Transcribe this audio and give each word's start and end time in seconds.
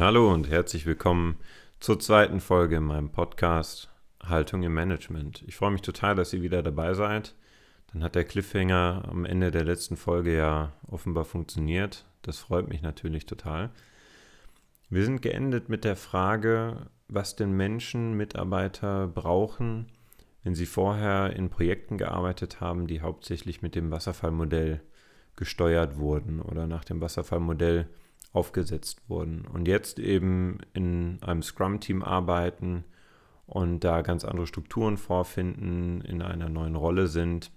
Hallo 0.00 0.32
und 0.32 0.48
herzlich 0.48 0.86
willkommen 0.86 1.38
zur 1.80 1.98
zweiten 1.98 2.38
Folge 2.38 2.76
in 2.76 2.84
meinem 2.84 3.10
Podcast 3.10 3.90
Haltung 4.22 4.62
im 4.62 4.72
Management. 4.72 5.42
Ich 5.48 5.56
freue 5.56 5.72
mich 5.72 5.82
total, 5.82 6.14
dass 6.14 6.32
ihr 6.32 6.40
wieder 6.40 6.62
dabei 6.62 6.94
seid. 6.94 7.34
Dann 7.92 8.04
hat 8.04 8.14
der 8.14 8.22
Cliffhanger 8.22 9.08
am 9.10 9.24
Ende 9.24 9.50
der 9.50 9.64
letzten 9.64 9.96
Folge 9.96 10.36
ja 10.36 10.72
offenbar 10.86 11.24
funktioniert. 11.24 12.04
Das 12.22 12.38
freut 12.38 12.68
mich 12.68 12.80
natürlich 12.80 13.26
total. 13.26 13.70
Wir 14.88 15.04
sind 15.04 15.20
geendet 15.20 15.68
mit 15.68 15.82
der 15.82 15.96
Frage, 15.96 16.86
was 17.08 17.34
denn 17.34 17.50
Menschen, 17.50 18.14
Mitarbeiter 18.14 19.08
brauchen, 19.08 19.90
wenn 20.44 20.54
sie 20.54 20.66
vorher 20.66 21.34
in 21.34 21.50
Projekten 21.50 21.98
gearbeitet 21.98 22.60
haben, 22.60 22.86
die 22.86 23.00
hauptsächlich 23.00 23.62
mit 23.62 23.74
dem 23.74 23.90
Wasserfallmodell 23.90 24.80
gesteuert 25.34 25.96
wurden 25.96 26.40
oder 26.40 26.68
nach 26.68 26.84
dem 26.84 27.00
Wasserfallmodell 27.00 27.88
aufgesetzt 28.32 29.02
wurden 29.08 29.46
und 29.46 29.66
jetzt 29.66 29.98
eben 29.98 30.58
in 30.74 31.18
einem 31.22 31.42
Scrum-Team 31.42 32.02
arbeiten 32.02 32.84
und 33.46 33.80
da 33.80 34.02
ganz 34.02 34.24
andere 34.24 34.46
Strukturen 34.46 34.96
vorfinden, 34.96 36.02
in 36.02 36.22
einer 36.22 36.48
neuen 36.48 36.76
Rolle 36.76 37.06
sind 37.06 37.50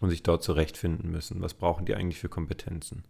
und 0.00 0.10
sich 0.10 0.22
dort 0.22 0.42
zurechtfinden 0.42 1.10
müssen. 1.10 1.40
Was 1.40 1.54
brauchen 1.54 1.86
die 1.86 1.94
eigentlich 1.94 2.18
für 2.18 2.28
Kompetenzen? 2.28 3.04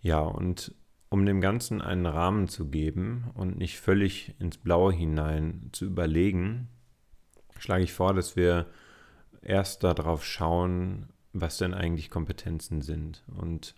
Ja, 0.00 0.20
und 0.20 0.74
um 1.08 1.24
dem 1.24 1.40
Ganzen 1.40 1.80
einen 1.80 2.06
Rahmen 2.06 2.48
zu 2.48 2.68
geben 2.68 3.30
und 3.34 3.56
nicht 3.56 3.78
völlig 3.78 4.34
ins 4.38 4.58
Blaue 4.58 4.92
hinein 4.92 5.70
zu 5.72 5.86
überlegen, 5.86 6.68
schlage 7.58 7.84
ich 7.84 7.92
vor, 7.92 8.12
dass 8.12 8.36
wir 8.36 8.66
erst 9.40 9.84
darauf 9.84 10.24
schauen, 10.24 11.06
was 11.32 11.58
denn 11.58 11.72
eigentlich 11.72 12.10
Kompetenzen 12.10 12.82
sind. 12.82 13.24
Und 13.28 13.74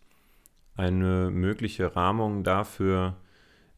eine 0.77 1.30
mögliche 1.30 1.97
Rahmung 1.97 2.45
dafür 2.45 3.17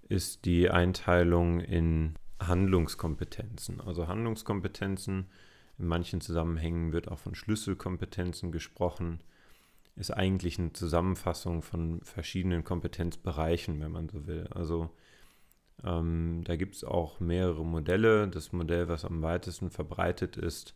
ist 0.09 0.45
die 0.45 0.71
Einteilung 0.71 1.61
in 1.61 2.15
Handlungskompetenzen. 2.41 3.81
Also 3.81 4.09
Handlungskompetenzen, 4.09 5.27
in 5.79 5.87
manchen 5.87 6.21
Zusammenhängen 6.21 6.93
wird 6.93 7.09
auch 7.09 7.19
von 7.19 7.35
Schlüsselkompetenzen 7.35 8.53
gesprochen, 8.53 9.21
ist 9.97 10.13
eigentlich 10.13 10.59
eine 10.59 10.73
Zusammenfassung 10.73 11.63
von 11.63 12.01
verschiedenen 12.03 12.65
Kompetenzbereichen, 12.65 13.81
wenn 13.81 13.91
man 13.91 14.09
so 14.09 14.27
will. 14.27 14.47
Also 14.51 14.91
ähm, 15.85 16.43
da 16.45 16.57
gibt 16.57 16.77
es 16.77 16.85
auch 16.85 17.21
mehrere 17.21 17.65
Modelle. 17.65 18.29
Das 18.29 18.53
Modell, 18.53 18.89
was 18.89 19.05
am 19.05 19.23
weitesten 19.23 19.71
verbreitet 19.71 20.37
ist, 20.37 20.75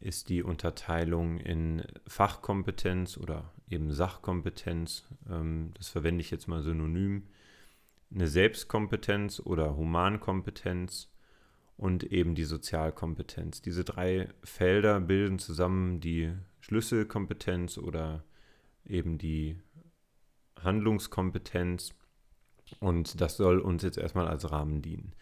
ist 0.00 0.30
die 0.30 0.42
Unterteilung 0.42 1.38
in 1.38 1.82
Fachkompetenz 2.06 3.18
oder 3.18 3.52
eben 3.70 3.92
Sachkompetenz. 3.92 5.04
Ähm, 5.28 5.72
das 5.74 5.88
verwende 5.88 6.20
ich 6.20 6.30
jetzt 6.30 6.48
mal 6.48 6.62
synonym. 6.62 7.24
Eine 8.12 8.28
Selbstkompetenz 8.28 9.40
oder 9.40 9.76
Humankompetenz 9.76 11.08
und 11.76 12.04
eben 12.04 12.34
die 12.34 12.44
Sozialkompetenz. 12.44 13.62
Diese 13.62 13.84
drei 13.84 14.28
Felder 14.42 15.00
bilden 15.00 15.38
zusammen 15.38 16.00
die 16.00 16.32
Schlüsselkompetenz 16.60 17.78
oder 17.78 18.24
eben 18.84 19.16
die 19.16 19.56
Handlungskompetenz. 20.62 21.94
Und 22.80 23.20
das 23.20 23.36
soll 23.36 23.60
uns 23.60 23.82
jetzt 23.82 23.98
erstmal 23.98 24.28
als 24.28 24.50
Rahmen 24.50 24.82
dienen. 24.82 25.14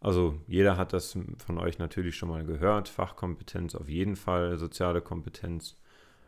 Also 0.00 0.38
jeder 0.46 0.76
hat 0.76 0.92
das 0.92 1.16
von 1.38 1.58
euch 1.58 1.78
natürlich 1.78 2.16
schon 2.16 2.28
mal 2.28 2.44
gehört. 2.44 2.88
Fachkompetenz 2.88 3.74
auf 3.74 3.88
jeden 3.88 4.16
Fall, 4.16 4.58
soziale 4.58 5.00
Kompetenz 5.00 5.78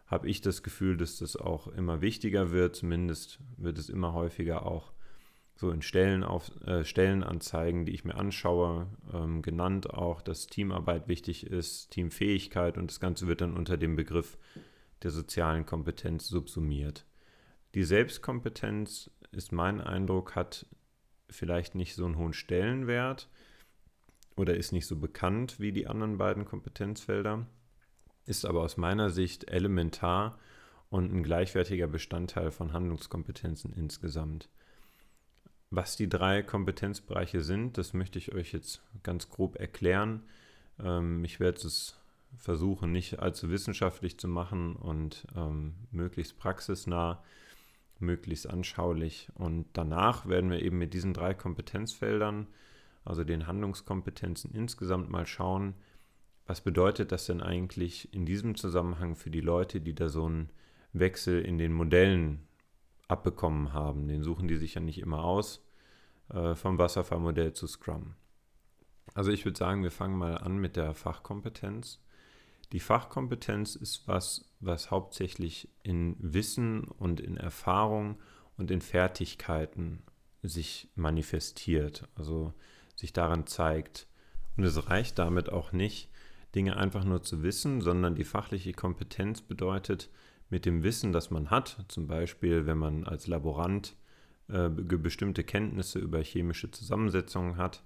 habe 0.07 0.29
ich 0.29 0.41
das 0.41 0.63
Gefühl, 0.63 0.97
dass 0.97 1.19
das 1.19 1.37
auch 1.37 1.67
immer 1.69 2.01
wichtiger 2.01 2.51
wird. 2.51 2.77
Zumindest 2.77 3.41
wird 3.57 3.79
es 3.79 3.89
immer 3.89 4.13
häufiger 4.13 4.67
auch 4.67 4.93
so 5.57 5.71
in 5.71 5.83
Stellen 5.83 6.23
auf, 6.23 6.51
äh, 6.67 6.85
Stellenanzeigen, 6.85 7.87
die 7.87 7.93
ich 7.93 8.05
mir 8.05 8.17
anschaue, 8.17 8.89
ähm, 9.13 9.43
genannt 9.43 9.91
auch, 9.91 10.21
dass 10.21 10.47
Teamarbeit 10.47 11.09
wichtig 11.09 11.47
ist, 11.47 11.91
Teamfähigkeit 11.91 12.77
und 12.77 12.91
das 12.91 13.01
Ganze 13.01 13.27
wird 13.27 13.41
dann 13.41 13.57
unter 13.57 13.77
dem 13.79 13.97
Begriff 13.97 14.37
der 15.03 15.11
sozialen 15.11 15.65
Kompetenz 15.65 16.29
subsumiert. 16.29 17.07
Die 17.75 17.85
Selbstkompetenz 17.85 19.11
ist 19.33 19.53
mein 19.53 19.81
Eindruck, 19.81 20.35
hat 20.35 20.67
vielleicht 21.31 21.75
nicht 21.75 21.95
so 21.95 22.05
einen 22.05 22.19
hohen 22.19 22.35
Stellenwert, 22.35 23.29
oder 24.37 24.55
ist 24.55 24.73
nicht 24.73 24.87
so 24.87 24.97
bekannt 24.97 25.59
wie 25.59 25.73
die 25.73 25.87
anderen 25.87 26.19
beiden 26.19 26.45
Kompetenzfelder, 26.45 27.47
ist 28.27 28.45
aber 28.45 28.63
aus 28.63 28.77
meiner 28.77 29.11
Sicht 29.11 29.51
elementar 29.51 30.39
und 30.91 31.13
ein 31.13 31.23
gleichwertiger 31.23 31.87
Bestandteil 31.87 32.51
von 32.51 32.73
Handlungskompetenzen 32.73 33.73
insgesamt. 33.73 34.49
Was 35.71 35.97
die 35.97 36.09
drei 36.09 36.43
Kompetenzbereiche 36.43 37.41
sind, 37.41 37.77
das 37.79 37.93
möchte 37.93 38.19
ich 38.19 38.33
euch 38.35 38.53
jetzt 38.53 38.83
ganz 39.03 39.29
grob 39.29 39.57
erklären. 39.57 40.23
Ähm, 40.79 41.25
ich 41.25 41.41
werde 41.41 41.67
es 41.67 41.99
versuchen, 42.37 42.93
nicht 42.93 43.19
allzu 43.19 43.51
wissenschaftlich 43.51 44.19
zu 44.19 44.29
machen 44.29 44.77
und 44.77 45.27
ähm, 45.35 45.75
möglichst 45.91 46.39
praxisnah, 46.39 47.23
möglichst 47.99 48.49
anschaulich. 48.49 49.29
Und 49.35 49.67
danach 49.73 50.29
werden 50.29 50.51
wir 50.51 50.63
eben 50.63 50.79
mit 50.79 50.95
diesen 50.95 51.15
drei 51.15 51.35
Kompetenzfeldern 51.35 52.47
also 53.07 53.23
den 53.23 53.47
Handlungskompetenzen 53.47 54.53
insgesamt 54.53 55.09
mal 55.09 55.27
schauen, 55.27 55.75
was 56.47 56.61
bedeutet 56.61 57.13
das 57.13 57.27
denn 57.27 57.43
eigentlich 57.43 58.13
in 58.15 58.25
diesem 58.25 58.55
Zusammenhang 58.55 59.17
für 59.17 59.31
die 59.31 59.41
Leute, 59.41 59.81
die 59.81 59.95
da 59.95 60.09
so 60.09 60.27
einen 60.27 60.51
Wechsel 60.93 61.43
in 61.43 61.59
den 61.59 61.73
Modellen 61.73 62.47
abbekommen 63.09 63.73
haben. 63.73 64.09
Den 64.09 64.23
suchen 64.23 64.49
die 64.49 64.57
sich 64.57 64.75
ja 64.75 64.81
nicht 64.81 64.99
immer 64.99 65.25
aus, 65.25 65.65
äh, 66.31 66.55
vom 66.55 66.79
Wasserfallmodell 66.79 67.53
zu 67.53 67.67
Scrum. 67.67 68.15
Also 69.15 69.31
ich 69.31 69.45
würde 69.45 69.59
sagen, 69.59 69.83
wir 69.83 69.91
fangen 69.91 70.17
mal 70.17 70.39
an 70.39 70.59
mit 70.59 70.77
der 70.77 70.95
Fachkompetenz. 70.95 72.01
Die 72.73 72.81
Fachkompetenz 72.81 73.77
ist 73.77 74.09
was, 74.09 74.51
was 74.61 74.91
hauptsächlich 74.91 75.69
in 75.83 76.17
Wissen 76.19 76.85
und 76.85 77.21
in 77.21 77.37
Erfahrung 77.37 78.21
und 78.57 78.71
in 78.71 78.81
Fertigkeiten 78.81 80.03
sich 80.43 80.91
manifestiert. 80.97 82.09
Also 82.17 82.53
sich 82.97 83.13
daran 83.13 83.47
zeigt. 83.47 84.07
Und 84.57 84.65
es 84.65 84.89
reicht 84.89 85.19
damit 85.19 85.51
auch 85.51 85.73
nicht, 85.73 86.11
Dinge 86.55 86.77
einfach 86.77 87.05
nur 87.05 87.23
zu 87.23 87.43
wissen, 87.43 87.81
sondern 87.81 88.15
die 88.15 88.25
fachliche 88.25 88.73
Kompetenz 88.73 89.43
bedeutet, 89.43 90.11
mit 90.49 90.65
dem 90.65 90.83
Wissen, 90.83 91.13
das 91.13 91.31
man 91.31 91.51
hat, 91.51 91.85
zum 91.89 92.07
Beispiel 92.07 92.67
wenn 92.67 92.79
man 92.79 93.05
als 93.05 93.27
Laborant 93.27 93.97
äh, 94.49 94.69
bestimmte 94.69 95.43
Kenntnisse 95.43 95.99
über 95.99 96.21
chemische 96.23 96.71
Zusammensetzungen 96.71 97.57
hat, 97.57 97.83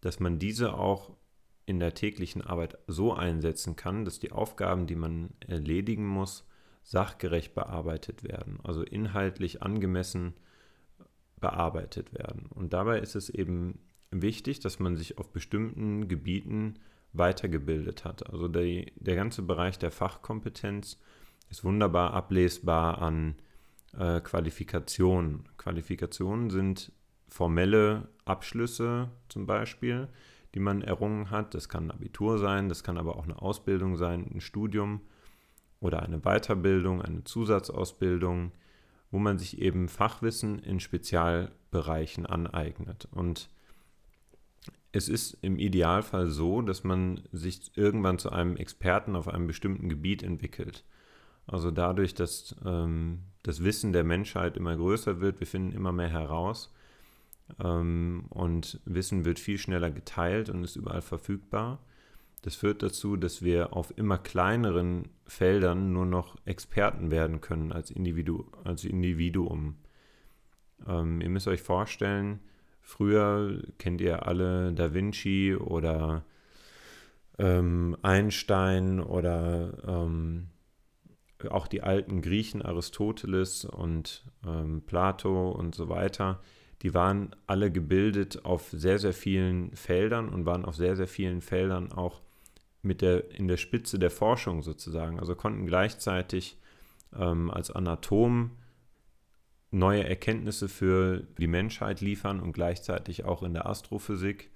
dass 0.00 0.20
man 0.20 0.38
diese 0.38 0.74
auch 0.74 1.16
in 1.64 1.80
der 1.80 1.94
täglichen 1.94 2.42
Arbeit 2.42 2.78
so 2.86 3.12
einsetzen 3.12 3.74
kann, 3.74 4.04
dass 4.04 4.20
die 4.20 4.30
Aufgaben, 4.30 4.86
die 4.86 4.94
man 4.94 5.30
erledigen 5.40 6.06
muss, 6.06 6.46
sachgerecht 6.84 7.54
bearbeitet 7.54 8.22
werden, 8.22 8.60
also 8.62 8.82
inhaltlich 8.82 9.62
angemessen 9.62 10.34
bearbeitet 11.40 12.14
werden. 12.14 12.46
Und 12.54 12.72
dabei 12.72 13.00
ist 13.00 13.16
es 13.16 13.28
eben 13.28 13.80
wichtig, 14.12 14.60
dass 14.60 14.78
man 14.78 14.96
sich 14.96 15.18
auf 15.18 15.32
bestimmten 15.32 16.06
Gebieten 16.06 16.78
weitergebildet 17.18 18.04
hat. 18.04 18.28
Also 18.30 18.48
der, 18.48 18.86
der 18.96 19.16
ganze 19.16 19.42
Bereich 19.42 19.78
der 19.78 19.90
Fachkompetenz 19.90 20.98
ist 21.48 21.64
wunderbar 21.64 22.14
ablesbar 22.14 23.00
an 23.00 23.36
äh, 23.96 24.20
Qualifikationen. 24.20 25.48
Qualifikationen 25.56 26.50
sind 26.50 26.92
formelle 27.28 28.08
Abschlüsse 28.24 29.10
zum 29.28 29.46
Beispiel, 29.46 30.08
die 30.54 30.60
man 30.60 30.82
errungen 30.82 31.30
hat. 31.30 31.54
Das 31.54 31.68
kann 31.68 31.84
ein 31.84 31.90
Abitur 31.90 32.38
sein, 32.38 32.68
das 32.68 32.82
kann 32.82 32.98
aber 32.98 33.16
auch 33.16 33.24
eine 33.24 33.40
Ausbildung 33.40 33.96
sein, 33.96 34.26
ein 34.34 34.40
Studium 34.40 35.00
oder 35.80 36.02
eine 36.02 36.20
Weiterbildung, 36.20 37.02
eine 37.02 37.24
Zusatzausbildung, 37.24 38.52
wo 39.10 39.18
man 39.18 39.38
sich 39.38 39.60
eben 39.60 39.88
Fachwissen 39.88 40.58
in 40.58 40.80
Spezialbereichen 40.80 42.26
aneignet. 42.26 43.08
Und 43.10 43.48
es 44.92 45.08
ist 45.08 45.36
im 45.42 45.58
Idealfall 45.58 46.28
so, 46.28 46.62
dass 46.62 46.84
man 46.84 47.20
sich 47.32 47.72
irgendwann 47.76 48.18
zu 48.18 48.30
einem 48.30 48.56
Experten 48.56 49.16
auf 49.16 49.28
einem 49.28 49.46
bestimmten 49.46 49.88
Gebiet 49.88 50.22
entwickelt. 50.22 50.84
Also 51.46 51.70
dadurch, 51.70 52.14
dass 52.14 52.56
ähm, 52.64 53.20
das 53.42 53.62
Wissen 53.62 53.92
der 53.92 54.04
Menschheit 54.04 54.56
immer 54.56 54.76
größer 54.76 55.20
wird, 55.20 55.38
wir 55.38 55.46
finden 55.46 55.72
immer 55.72 55.92
mehr 55.92 56.08
heraus 56.08 56.72
ähm, 57.62 58.24
und 58.30 58.80
Wissen 58.84 59.24
wird 59.24 59.38
viel 59.38 59.58
schneller 59.58 59.90
geteilt 59.90 60.50
und 60.50 60.64
ist 60.64 60.76
überall 60.76 61.02
verfügbar. 61.02 61.78
Das 62.42 62.56
führt 62.56 62.82
dazu, 62.82 63.16
dass 63.16 63.42
wir 63.42 63.72
auf 63.74 63.96
immer 63.96 64.18
kleineren 64.18 65.08
Feldern 65.26 65.92
nur 65.92 66.06
noch 66.06 66.36
Experten 66.44 67.10
werden 67.10 67.40
können 67.40 67.72
als, 67.72 67.90
Individu 67.90 68.46
als 68.64 68.84
Individuum. 68.84 69.76
Ähm, 70.86 71.20
ihr 71.20 71.28
müsst 71.28 71.48
euch 71.48 71.62
vorstellen, 71.62 72.40
Früher 72.88 73.64
kennt 73.78 74.00
ihr 74.00 74.28
alle 74.28 74.72
Da 74.72 74.94
Vinci 74.94 75.56
oder 75.56 76.24
ähm, 77.36 77.96
Einstein 78.02 79.00
oder 79.00 79.72
ähm, 79.88 80.46
auch 81.50 81.66
die 81.66 81.82
alten 81.82 82.22
Griechen, 82.22 82.62
Aristoteles 82.62 83.64
und 83.64 84.24
ähm, 84.46 84.82
Plato 84.86 85.50
und 85.50 85.74
so 85.74 85.88
weiter. 85.88 86.40
die 86.82 86.94
waren 86.94 87.34
alle 87.48 87.72
gebildet 87.72 88.44
auf 88.44 88.68
sehr, 88.70 89.00
sehr 89.00 89.12
vielen 89.12 89.74
Feldern 89.74 90.28
und 90.28 90.46
waren 90.46 90.64
auf 90.64 90.76
sehr, 90.76 90.94
sehr 90.94 91.08
vielen 91.08 91.40
Feldern 91.40 91.90
auch 91.90 92.20
mit 92.82 93.02
der, 93.02 93.32
in 93.32 93.48
der 93.48 93.56
Spitze 93.56 93.98
der 93.98 94.12
Forschung 94.12 94.62
sozusagen. 94.62 95.18
Also 95.18 95.34
konnten 95.34 95.66
gleichzeitig 95.66 96.56
ähm, 97.18 97.50
als 97.50 97.72
Anatom 97.72 98.52
neue 99.70 100.04
Erkenntnisse 100.04 100.68
für 100.68 101.26
die 101.38 101.46
Menschheit 101.46 102.00
liefern 102.00 102.40
und 102.40 102.52
gleichzeitig 102.52 103.24
auch 103.24 103.42
in 103.42 103.54
der 103.54 103.66
Astrophysik 103.66 104.50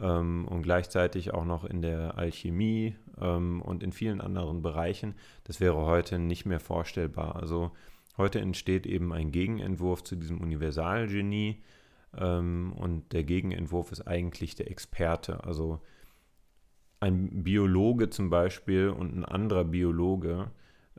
ähm, 0.00 0.46
und 0.48 0.62
gleichzeitig 0.62 1.32
auch 1.34 1.44
noch 1.44 1.64
in 1.64 1.82
der 1.82 2.18
Alchemie 2.18 2.96
ähm, 3.20 3.62
und 3.62 3.82
in 3.82 3.92
vielen 3.92 4.20
anderen 4.20 4.62
Bereichen. 4.62 5.14
Das 5.44 5.60
wäre 5.60 5.84
heute 5.84 6.18
nicht 6.18 6.46
mehr 6.46 6.60
vorstellbar. 6.60 7.36
Also 7.36 7.72
heute 8.16 8.40
entsteht 8.40 8.86
eben 8.86 9.12
ein 9.12 9.32
Gegenentwurf 9.32 10.04
zu 10.04 10.16
diesem 10.16 10.40
Universalgenie 10.40 11.62
ähm, 12.16 12.72
und 12.76 13.12
der 13.12 13.24
Gegenentwurf 13.24 13.92
ist 13.92 14.06
eigentlich 14.06 14.54
der 14.54 14.70
Experte. 14.70 15.44
Also 15.44 15.80
ein 17.00 17.42
Biologe 17.42 18.08
zum 18.08 18.30
Beispiel 18.30 18.88
und 18.88 19.14
ein 19.14 19.24
anderer 19.24 19.64
Biologe, 19.64 20.50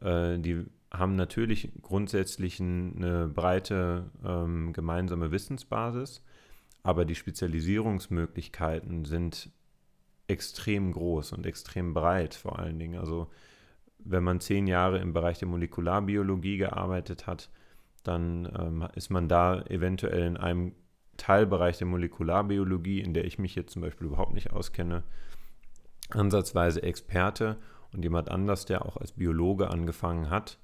äh, 0.02 0.38
die 0.38 0.66
haben 0.98 1.16
natürlich 1.16 1.72
grundsätzlich 1.82 2.60
eine 2.60 3.28
breite 3.28 4.10
ähm, 4.26 4.74
gemeinsame 4.74 5.32
Wissensbasis, 5.32 6.24
aber 6.84 7.06
die 7.06 7.16
Spezialisierungsmöglichkeiten 7.16 9.06
sind 9.06 9.50
extrem 10.28 10.92
groß 10.92 11.34
und 11.34 11.46
extrem 11.46 11.94
breit 11.94 12.34
vor 12.34 12.60
allen 12.60 12.80
Dingen. 12.80 13.00
Also 13.00 13.28
wenn 14.00 14.24
man 14.24 14.40
zehn 14.40 14.68
Jahre 14.68 15.00
im 15.00 15.14
Bereich 15.14 15.40
der 15.40 15.48
Molekularbiologie 15.48 16.58
gearbeitet 16.58 17.28
hat, 17.28 17.50
dann 18.04 18.52
ähm, 18.58 18.88
ist 18.96 19.10
man 19.10 19.28
da 19.28 19.62
eventuell 19.64 20.24
in 20.24 20.38
einem 20.38 20.74
Teilbereich 21.18 21.78
der 21.78 21.88
Molekularbiologie, 21.88 23.02
in 23.02 23.14
der 23.14 23.26
ich 23.26 23.40
mich 23.40 23.56
jetzt 23.56 23.72
zum 23.72 23.82
Beispiel 23.82 24.08
überhaupt 24.08 24.34
nicht 24.34 24.52
auskenne, 24.52 25.04
ansatzweise 26.10 26.84
Experte 26.84 27.58
und 27.94 28.04
jemand 28.04 28.30
anders, 28.30 28.66
der 28.66 28.86
auch 28.86 28.98
als 28.98 29.14
Biologe 29.14 29.70
angefangen 29.70 30.30
hat, 30.30 30.60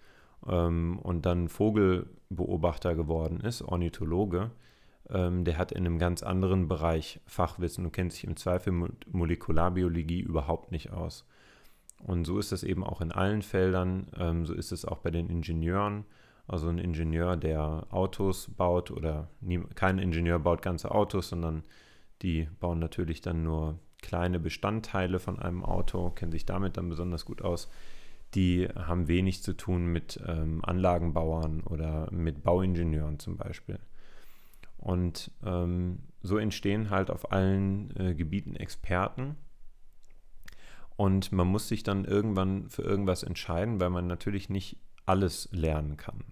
ähm, 0.48 1.00
und 1.00 1.26
dann 1.26 1.50
Vogelbeobachter 1.50 2.96
geworden 2.96 3.40
ist, 3.42 3.62
Ornithologe, 3.62 4.52
ähm, 5.10 5.44
der 5.44 5.58
hat 5.58 5.72
in 5.72 5.86
einem 5.86 6.00
ganz 6.00 6.24
anderen 6.24 6.68
Bereich 6.68 7.20
Fachwissen 7.26 7.86
und 7.86 7.92
kennt 7.92 8.14
sich 8.14 8.24
im 8.24 8.36
Zweifel 8.36 8.74
mit 8.74 9.14
Molekularbiologie 9.14 10.22
überhaupt 10.22 10.72
nicht 10.72 10.92
aus. 10.92 11.26
Und 12.04 12.26
so 12.26 12.40
ist 12.40 12.52
es 12.52 12.64
eben 12.64 12.84
auch 12.84 13.02
in 13.02 13.12
allen 13.12 13.42
Feldern, 13.42 14.08
ähm, 14.18 14.46
so 14.46 14.54
ist 14.54 14.72
es 14.72 14.86
auch 14.86 15.00
bei 15.00 15.12
den 15.12 15.30
Ingenieuren. 15.30 16.06
Also 16.48 16.68
ein 16.68 16.80
Ingenieur, 16.80 17.38
der 17.38 17.88
Autos 17.92 18.50
baut 18.58 18.92
oder 18.92 19.30
nie, 19.40 19.60
kein 19.76 20.00
Ingenieur 20.00 20.40
baut 20.40 20.62
ganze 20.62 20.92
Autos, 20.92 21.30
sondern 21.30 21.64
die 22.24 22.48
bauen 22.60 22.80
natürlich 22.80 23.22
dann 23.22 23.44
nur 23.44 23.80
kleine 24.02 24.40
Bestandteile 24.40 25.20
von 25.20 25.40
einem 25.40 25.64
Auto, 25.64 26.10
kennen 26.10 26.32
sich 26.32 26.46
damit 26.46 26.78
dann 26.78 26.90
besonders 26.90 27.26
gut 27.26 27.42
aus 27.42 27.70
die 28.34 28.68
haben 28.68 29.08
wenig 29.08 29.44
zu 29.44 29.54
tun 29.54 29.88
mit 29.88 30.20
ähm, 30.26 30.64
Anlagenbauern 30.64 31.62
oder 31.62 32.10
mit 32.12 32.44
Bauingenieuren 32.44 33.20
zum 33.20 33.38
Beispiel. 33.38 33.80
Und 34.78 35.32
ähm, 35.46 36.00
so 36.24 36.38
entstehen 36.38 36.90
halt 36.90 37.12
auf 37.12 37.32
allen 37.32 37.96
äh, 37.98 38.16
Gebieten 38.16 38.56
Experten. 38.56 39.36
Und 40.96 41.32
man 41.32 41.48
muss 41.48 41.68
sich 41.68 41.84
dann 41.84 42.06
irgendwann 42.06 42.70
für 42.70 42.84
irgendwas 42.84 43.24
entscheiden, 43.24 43.80
weil 43.80 43.90
man 43.90 44.08
natürlich 44.08 44.50
nicht 44.50 44.78
alles 45.06 45.50
lernen 45.52 45.98
kann. 45.98 46.24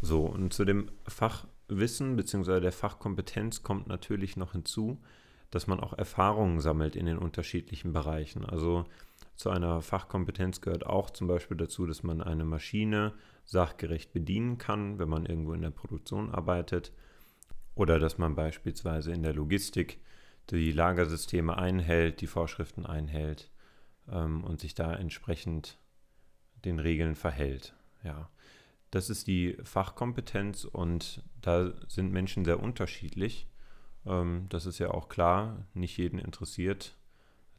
So, 0.00 0.26
und 0.26 0.52
zu 0.52 0.64
dem 0.64 0.90
Fachwissen 1.06 2.16
bzw. 2.16 2.60
der 2.60 2.72
Fachkompetenz 2.72 3.62
kommt 3.62 3.86
natürlich 3.86 4.36
noch 4.36 4.52
hinzu, 4.52 4.98
dass 5.50 5.66
man 5.66 5.80
auch 5.80 5.92
Erfahrungen 5.92 6.60
sammelt 6.60 6.96
in 6.96 7.06
den 7.06 7.18
unterschiedlichen 7.18 7.92
Bereichen. 7.92 8.44
Also 8.44 8.84
zu 9.36 9.50
einer 9.50 9.82
Fachkompetenz 9.82 10.62
gehört 10.62 10.86
auch 10.86 11.10
zum 11.10 11.26
Beispiel 11.26 11.58
dazu, 11.58 11.86
dass 11.86 12.02
man 12.02 12.22
eine 12.22 12.44
Maschine 12.44 13.12
sachgerecht 13.44 14.12
bedienen 14.12 14.56
kann, 14.56 14.98
wenn 14.98 15.10
man 15.10 15.26
irgendwo 15.26 15.52
in 15.52 15.60
der 15.60 15.70
Produktion 15.70 16.30
arbeitet. 16.30 16.92
Oder 17.74 17.98
dass 17.98 18.16
man 18.16 18.34
beispielsweise 18.34 19.12
in 19.12 19.22
der 19.22 19.34
Logistik 19.34 20.00
die 20.48 20.72
Lagersysteme 20.72 21.58
einhält, 21.58 22.22
die 22.22 22.26
Vorschriften 22.26 22.86
einhält 22.86 23.50
ähm, 24.10 24.42
und 24.42 24.60
sich 24.60 24.74
da 24.74 24.94
entsprechend 24.94 25.78
den 26.64 26.78
Regeln 26.78 27.14
verhält. 27.14 27.74
Ja, 28.02 28.30
das 28.90 29.10
ist 29.10 29.26
die 29.26 29.58
Fachkompetenz 29.62 30.64
und 30.64 31.22
da 31.42 31.72
sind 31.88 32.10
Menschen 32.10 32.46
sehr 32.46 32.62
unterschiedlich. 32.62 33.46
Ähm, 34.06 34.46
das 34.48 34.64
ist 34.64 34.78
ja 34.78 34.92
auch 34.92 35.10
klar, 35.10 35.66
nicht 35.74 35.98
jeden 35.98 36.18
interessiert 36.18 36.95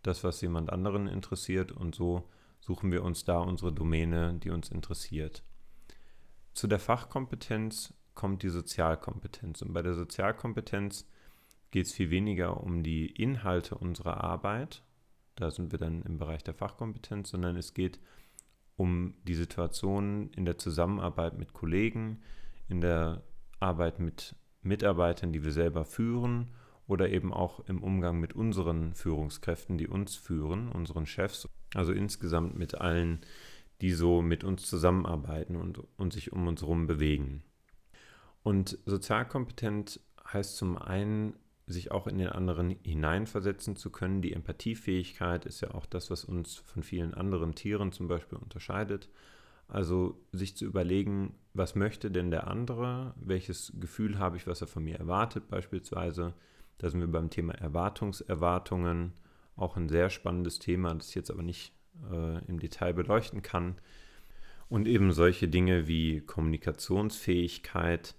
das, 0.07 0.23
was 0.23 0.41
jemand 0.41 0.71
anderen 0.71 1.07
interessiert. 1.07 1.71
Und 1.71 1.95
so 1.95 2.29
suchen 2.59 2.91
wir 2.91 3.03
uns 3.03 3.25
da 3.25 3.39
unsere 3.39 3.71
Domäne, 3.71 4.33
die 4.35 4.49
uns 4.49 4.69
interessiert. 4.69 5.43
Zu 6.53 6.67
der 6.67 6.79
Fachkompetenz 6.79 7.93
kommt 8.15 8.41
die 8.41 8.49
Sozialkompetenz. 8.49 9.61
Und 9.61 9.73
bei 9.73 9.81
der 9.81 9.93
Sozialkompetenz 9.93 11.07
geht 11.71 11.85
es 11.85 11.93
viel 11.93 12.09
weniger 12.09 12.63
um 12.63 12.81
die 12.81 13.07
Inhalte 13.07 13.75
unserer 13.75 14.23
Arbeit, 14.23 14.83
da 15.37 15.51
sind 15.51 15.71
wir 15.71 15.77
dann 15.77 16.01
im 16.01 16.17
Bereich 16.17 16.43
der 16.43 16.55
Fachkompetenz, 16.55 17.29
sondern 17.29 17.57
es 17.57 17.75
geht 17.75 17.99
um 18.75 19.13
die 19.23 19.35
Situation 19.35 20.31
in 20.31 20.45
der 20.45 20.57
Zusammenarbeit 20.57 21.37
mit 21.37 21.53
Kollegen, 21.53 22.21
in 22.67 22.81
der 22.81 23.23
Arbeit 23.59 23.99
mit 23.99 24.35
Mitarbeitern, 24.61 25.31
die 25.31 25.43
wir 25.43 25.51
selber 25.51 25.85
führen 25.85 26.55
oder 26.87 27.09
eben 27.09 27.33
auch 27.33 27.59
im 27.67 27.83
Umgang 27.83 28.19
mit 28.19 28.33
unseren 28.33 28.93
Führungskräften, 28.93 29.77
die 29.77 29.87
uns 29.87 30.15
führen, 30.15 30.69
unseren 30.69 31.05
Chefs, 31.05 31.47
also 31.75 31.91
insgesamt 31.91 32.57
mit 32.57 32.75
allen, 32.75 33.19
die 33.81 33.91
so 33.91 34.21
mit 34.21 34.43
uns 34.43 34.65
zusammenarbeiten 34.65 35.55
und, 35.55 35.81
und 35.97 36.13
sich 36.13 36.31
um 36.31 36.47
uns 36.47 36.61
herum 36.61 36.87
bewegen. 36.87 37.43
Und 38.43 38.79
sozialkompetent 38.85 39.99
heißt 40.31 40.55
zum 40.55 40.77
einen, 40.77 41.33
sich 41.69 41.91
auch 41.91 42.07
in 42.07 42.17
den 42.17 42.29
anderen 42.29 42.77
hineinversetzen 42.81 43.75
zu 43.75 43.89
können. 43.91 44.21
Die 44.21 44.31
Empathiefähigkeit 44.31 45.45
ist 45.45 45.59
ja 45.59 45.71
auch 45.71 45.85
das, 45.85 46.09
was 46.09 46.23
uns 46.23 46.55
von 46.55 46.81
vielen 46.81 47.13
anderen 47.13 47.55
Tieren 47.55 47.91
zum 47.91 48.07
Beispiel 48.07 48.37
unterscheidet. 48.37 49.09
Also 49.67 50.17
sich 50.31 50.55
zu 50.55 50.63
überlegen, 50.63 51.35
was 51.53 51.75
möchte 51.75 52.09
denn 52.09 52.31
der 52.31 52.47
andere, 52.47 53.13
welches 53.19 53.73
Gefühl 53.81 54.17
habe 54.17 54.37
ich, 54.37 54.47
was 54.47 54.61
er 54.61 54.67
von 54.67 54.85
mir 54.85 54.97
erwartet 54.97 55.49
beispielsweise, 55.49 56.33
da 56.77 56.89
sind 56.89 56.99
wir 56.99 57.07
beim 57.07 57.29
Thema 57.29 57.53
Erwartungserwartungen, 57.53 59.13
auch 59.55 59.75
ein 59.77 59.89
sehr 59.89 60.09
spannendes 60.09 60.59
Thema, 60.59 60.93
das 60.93 61.09
ich 61.09 61.15
jetzt 61.15 61.31
aber 61.31 61.43
nicht 61.43 61.73
äh, 62.11 62.45
im 62.45 62.59
Detail 62.59 62.93
beleuchten 62.93 63.41
kann. 63.41 63.75
Und 64.69 64.87
eben 64.87 65.11
solche 65.13 65.47
Dinge 65.47 65.87
wie 65.87 66.21
Kommunikationsfähigkeit, 66.21 68.15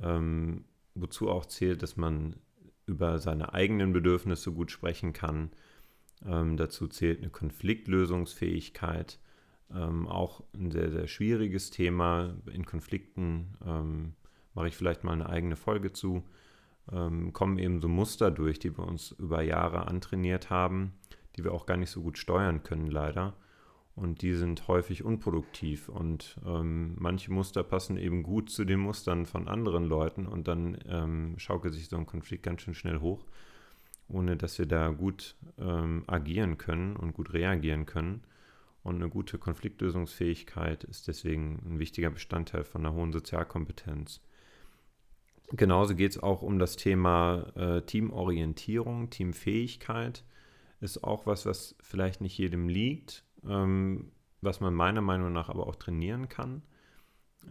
ähm, 0.00 0.64
wozu 0.94 1.28
auch 1.30 1.46
zählt, 1.46 1.82
dass 1.82 1.96
man 1.96 2.36
über 2.86 3.18
seine 3.18 3.54
eigenen 3.54 3.92
Bedürfnisse 3.92 4.50
gut 4.50 4.70
sprechen 4.70 5.12
kann. 5.12 5.50
Ähm, 6.26 6.56
dazu 6.56 6.88
zählt 6.88 7.20
eine 7.20 7.30
Konfliktlösungsfähigkeit, 7.30 9.18
ähm, 9.72 10.08
auch 10.08 10.42
ein 10.54 10.70
sehr, 10.70 10.90
sehr 10.90 11.06
schwieriges 11.06 11.70
Thema. 11.70 12.34
In 12.52 12.66
Konflikten 12.66 13.54
ähm, 13.64 14.14
mache 14.54 14.68
ich 14.68 14.76
vielleicht 14.76 15.04
mal 15.04 15.12
eine 15.12 15.28
eigene 15.28 15.56
Folge 15.56 15.92
zu 15.92 16.24
ähm, 16.92 17.32
kommen 17.32 17.58
eben 17.58 17.80
so 17.80 17.88
Muster 17.88 18.30
durch, 18.30 18.58
die 18.58 18.76
wir 18.76 18.86
uns 18.86 19.12
über 19.12 19.42
Jahre 19.42 19.86
antrainiert 19.86 20.50
haben, 20.50 20.92
die 21.36 21.44
wir 21.44 21.52
auch 21.52 21.66
gar 21.66 21.76
nicht 21.76 21.90
so 21.90 22.02
gut 22.02 22.18
steuern 22.18 22.62
können, 22.62 22.88
leider. 22.88 23.34
Und 23.96 24.22
die 24.22 24.34
sind 24.34 24.66
häufig 24.68 25.04
unproduktiv. 25.04 25.88
Und 25.88 26.38
ähm, 26.46 26.94
manche 26.98 27.32
Muster 27.32 27.62
passen 27.62 27.96
eben 27.96 28.22
gut 28.22 28.50
zu 28.50 28.64
den 28.64 28.80
Mustern 28.80 29.26
von 29.26 29.48
anderen 29.48 29.84
Leuten 29.84 30.26
und 30.26 30.48
dann 30.48 30.78
ähm, 30.88 31.34
schaukelt 31.38 31.74
sich 31.74 31.88
so 31.88 31.96
ein 31.96 32.06
Konflikt 32.06 32.44
ganz 32.44 32.62
schön 32.62 32.74
schnell 32.74 33.00
hoch, 33.00 33.26
ohne 34.08 34.36
dass 34.36 34.58
wir 34.58 34.66
da 34.66 34.88
gut 34.88 35.36
ähm, 35.58 36.04
agieren 36.06 36.56
können 36.56 36.96
und 36.96 37.12
gut 37.12 37.32
reagieren 37.32 37.84
können. 37.84 38.22
Und 38.82 38.96
eine 38.96 39.10
gute 39.10 39.36
Konfliktlösungsfähigkeit 39.36 40.84
ist 40.84 41.06
deswegen 41.06 41.60
ein 41.66 41.78
wichtiger 41.78 42.10
Bestandteil 42.10 42.64
von 42.64 42.86
einer 42.86 42.94
hohen 42.94 43.12
Sozialkompetenz. 43.12 44.22
Genauso 45.52 45.96
geht 45.96 46.12
es 46.12 46.22
auch 46.22 46.42
um 46.42 46.58
das 46.58 46.76
Thema 46.76 47.52
äh, 47.56 47.82
Teamorientierung, 47.82 49.10
Teamfähigkeit. 49.10 50.24
Ist 50.80 51.02
auch 51.02 51.26
was, 51.26 51.44
was 51.44 51.76
vielleicht 51.80 52.20
nicht 52.20 52.38
jedem 52.38 52.68
liegt, 52.68 53.24
ähm, 53.46 54.12
was 54.40 54.60
man 54.60 54.74
meiner 54.74 55.00
Meinung 55.00 55.32
nach 55.32 55.48
aber 55.48 55.66
auch 55.66 55.76
trainieren 55.76 56.28
kann. 56.28 56.62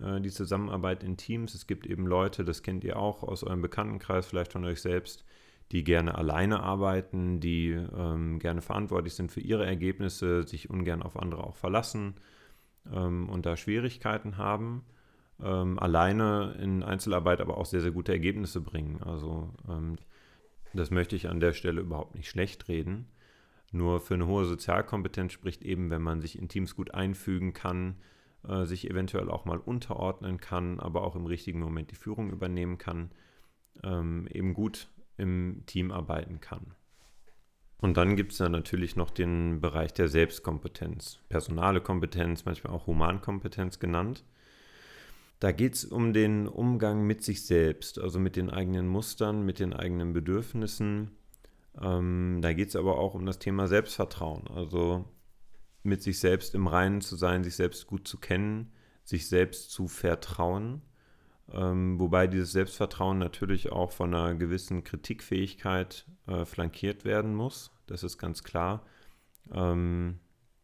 Äh, 0.01 0.21
die 0.21 0.29
Zusammenarbeit 0.29 1.03
in 1.03 1.17
Teams. 1.17 1.53
Es 1.53 1.67
gibt 1.67 1.85
eben 1.85 2.07
Leute, 2.07 2.45
das 2.45 2.63
kennt 2.63 2.83
ihr 2.83 2.97
auch 2.97 3.23
aus 3.23 3.43
eurem 3.43 3.61
Bekanntenkreis, 3.61 4.27
vielleicht 4.27 4.53
von 4.53 4.65
euch 4.65 4.81
selbst, 4.81 5.25
die 5.71 5.83
gerne 5.83 6.15
alleine 6.15 6.61
arbeiten, 6.61 7.39
die 7.39 7.71
ähm, 7.71 8.39
gerne 8.39 8.61
verantwortlich 8.61 9.13
sind 9.13 9.31
für 9.31 9.41
ihre 9.41 9.65
Ergebnisse, 9.65 10.43
sich 10.47 10.69
ungern 10.69 11.03
auf 11.03 11.17
andere 11.17 11.43
auch 11.43 11.55
verlassen 11.55 12.15
ähm, 12.91 13.29
und 13.29 13.45
da 13.45 13.57
Schwierigkeiten 13.57 14.37
haben. 14.37 14.85
Ähm, 15.43 15.79
alleine 15.79 16.57
in 16.61 16.83
Einzelarbeit 16.83 17.41
aber 17.41 17.57
auch 17.57 17.65
sehr, 17.65 17.81
sehr 17.81 17.91
gute 17.91 18.11
Ergebnisse 18.11 18.61
bringen. 18.61 19.01
Also 19.03 19.53
ähm, 19.67 19.97
das 20.73 20.91
möchte 20.91 21.15
ich 21.15 21.29
an 21.29 21.39
der 21.39 21.53
Stelle 21.53 21.81
überhaupt 21.81 22.15
nicht 22.15 22.29
schlecht 22.29 22.67
reden. 22.67 23.07
Nur 23.71 24.01
für 24.01 24.15
eine 24.15 24.27
hohe 24.27 24.45
Sozialkompetenz 24.45 25.33
spricht 25.33 25.61
eben, 25.63 25.89
wenn 25.89 26.01
man 26.01 26.21
sich 26.21 26.37
in 26.37 26.49
Teams 26.49 26.75
gut 26.75 26.93
einfügen 26.93 27.53
kann, 27.53 27.95
äh, 28.47 28.65
sich 28.65 28.89
eventuell 28.89 29.29
auch 29.29 29.45
mal 29.45 29.57
unterordnen 29.57 30.39
kann, 30.39 30.79
aber 30.79 31.03
auch 31.03 31.15
im 31.15 31.25
richtigen 31.25 31.59
Moment 31.59 31.91
die 31.91 31.95
Führung 31.95 32.31
übernehmen 32.31 32.77
kann, 32.77 33.11
ähm, 33.83 34.27
eben 34.31 34.53
gut 34.53 34.89
im 35.17 35.63
Team 35.65 35.91
arbeiten 35.91 36.39
kann. 36.39 36.73
Und 37.81 37.95
dann 37.95 38.15
gibt 38.15 38.33
es 38.33 38.39
ja 38.39 38.49
natürlich 38.49 38.95
noch 38.95 39.09
den 39.09 39.61
Bereich 39.61 39.93
der 39.93 40.09
Selbstkompetenz, 40.09 41.19
personale 41.29 41.79
Kompetenz, 41.79 42.43
manchmal 42.43 42.73
auch 42.73 42.87
Humankompetenz 42.87 43.79
genannt. 43.79 44.25
Da 45.39 45.53
geht 45.53 45.75
es 45.75 45.85
um 45.85 46.11
den 46.11 46.47
Umgang 46.47 47.07
mit 47.07 47.23
sich 47.23 47.45
selbst, 47.45 47.97
also 47.97 48.19
mit 48.19 48.35
den 48.35 48.49
eigenen 48.49 48.87
Mustern, 48.87 49.45
mit 49.45 49.59
den 49.59 49.73
eigenen 49.73 50.11
Bedürfnissen. 50.11 51.11
Ähm, 51.81 52.39
da 52.41 52.51
geht 52.51 52.69
es 52.69 52.75
aber 52.75 52.97
auch 52.97 53.15
um 53.15 53.25
das 53.25 53.39
Thema 53.39 53.67
Selbstvertrauen, 53.67 54.47
also 54.49 55.05
mit 55.83 56.03
sich 56.03 56.19
selbst 56.19 56.55
im 56.55 56.67
Reinen 56.67 56.99
zu 56.99 57.15
sein, 57.15 57.45
sich 57.45 57.55
selbst 57.55 57.87
gut 57.87 58.05
zu 58.05 58.17
kennen, 58.17 58.73
sich 59.05 59.29
selbst 59.29 59.71
zu 59.71 59.87
vertrauen. 59.87 60.81
Ähm, 61.51 61.99
wobei 61.99 62.27
dieses 62.27 62.51
Selbstvertrauen 62.51 63.17
natürlich 63.17 63.71
auch 63.71 63.91
von 63.93 64.13
einer 64.13 64.35
gewissen 64.35 64.83
Kritikfähigkeit 64.83 66.05
äh, 66.27 66.43
flankiert 66.43 67.05
werden 67.05 67.33
muss. 67.33 67.71
Das 67.87 68.03
ist 68.03 68.17
ganz 68.17 68.43
klar. 68.43 68.85
Ähm, 69.53 70.19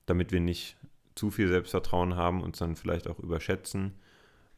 damit 0.05 0.34
wir 0.34 0.41
nicht 0.41 0.77
zu 1.15 1.32
viel 1.32 1.48
Selbstvertrauen 1.48 2.15
haben, 2.15 2.39
und 2.39 2.48
uns 2.48 2.58
dann 2.60 2.75
vielleicht 2.75 3.08
auch 3.08 3.20
überschätzen 3.20 3.96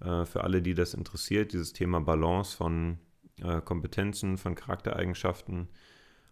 äh, 0.01 0.25
für 0.25 0.43
alle, 0.43 0.61
die 0.61 0.73
das 0.73 0.93
interessiert, 0.93 1.53
dieses 1.53 1.73
Thema 1.73 1.99
Balance 2.01 2.55
von 2.55 2.99
äh, 3.41 3.61
Kompetenzen, 3.61 4.37
von 4.37 4.55
Charaktereigenschaften. 4.55 5.69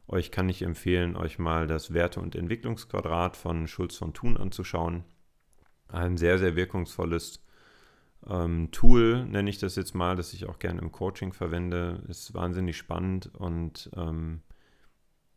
Euch 0.07 0.31
kann 0.31 0.50
ich 0.50 0.62
empfehlen, 0.62 1.15
euch 1.15 1.39
mal 1.39 1.67
das 1.67 1.93
Werte- 1.93 2.19
und 2.19 2.36
Entwicklungsquadrat 2.36 3.36
von 3.38 3.67
Schulz 3.67 3.95
von 3.95 4.13
Thun 4.13 4.38
anzuschauen. 4.38 5.03
Ein 5.88 6.17
sehr, 6.17 6.38
sehr 6.38 6.55
wirkungsvolles 6.55 7.43
ähm, 8.27 8.69
Tool, 8.72 9.25
nenne 9.25 9.50
ich 9.50 9.57
das 9.57 9.75
jetzt 9.75 9.95
mal, 9.95 10.15
das 10.15 10.34
ich 10.34 10.45
auch 10.45 10.60
gerne 10.60 10.81
im 10.81 10.91
Coaching 10.91 11.34
verwende. 11.34 12.03
Ist 12.07 12.34
wahnsinnig 12.34 12.77
spannend 12.77 13.34
und 13.34 13.89
ähm, 13.95 14.41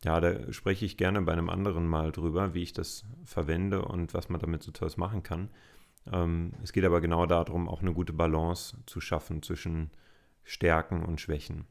ja, 0.04 0.20
da 0.20 0.52
spreche 0.52 0.84
ich 0.84 0.96
gerne 0.96 1.20
bei 1.22 1.32
einem 1.32 1.50
anderen 1.50 1.86
Mal 1.86 2.12
drüber, 2.12 2.54
wie 2.54 2.62
ich 2.62 2.72
das 2.72 3.04
verwende 3.24 3.82
und 3.84 4.14
was 4.14 4.28
man 4.28 4.40
damit 4.40 4.62
so 4.62 4.70
Tolles 4.70 4.96
machen 4.96 5.22
kann. 5.22 5.50
Ähm, 6.12 6.52
es 6.62 6.72
geht 6.72 6.84
aber 6.84 7.00
genau 7.00 7.26
darum, 7.26 7.68
auch 7.68 7.82
eine 7.82 7.92
gute 7.92 8.12
Balance 8.12 8.76
zu 8.86 9.00
schaffen 9.00 9.42
zwischen 9.42 9.90
Stärken 10.44 11.04
und 11.04 11.20
Schwächen. 11.20 11.66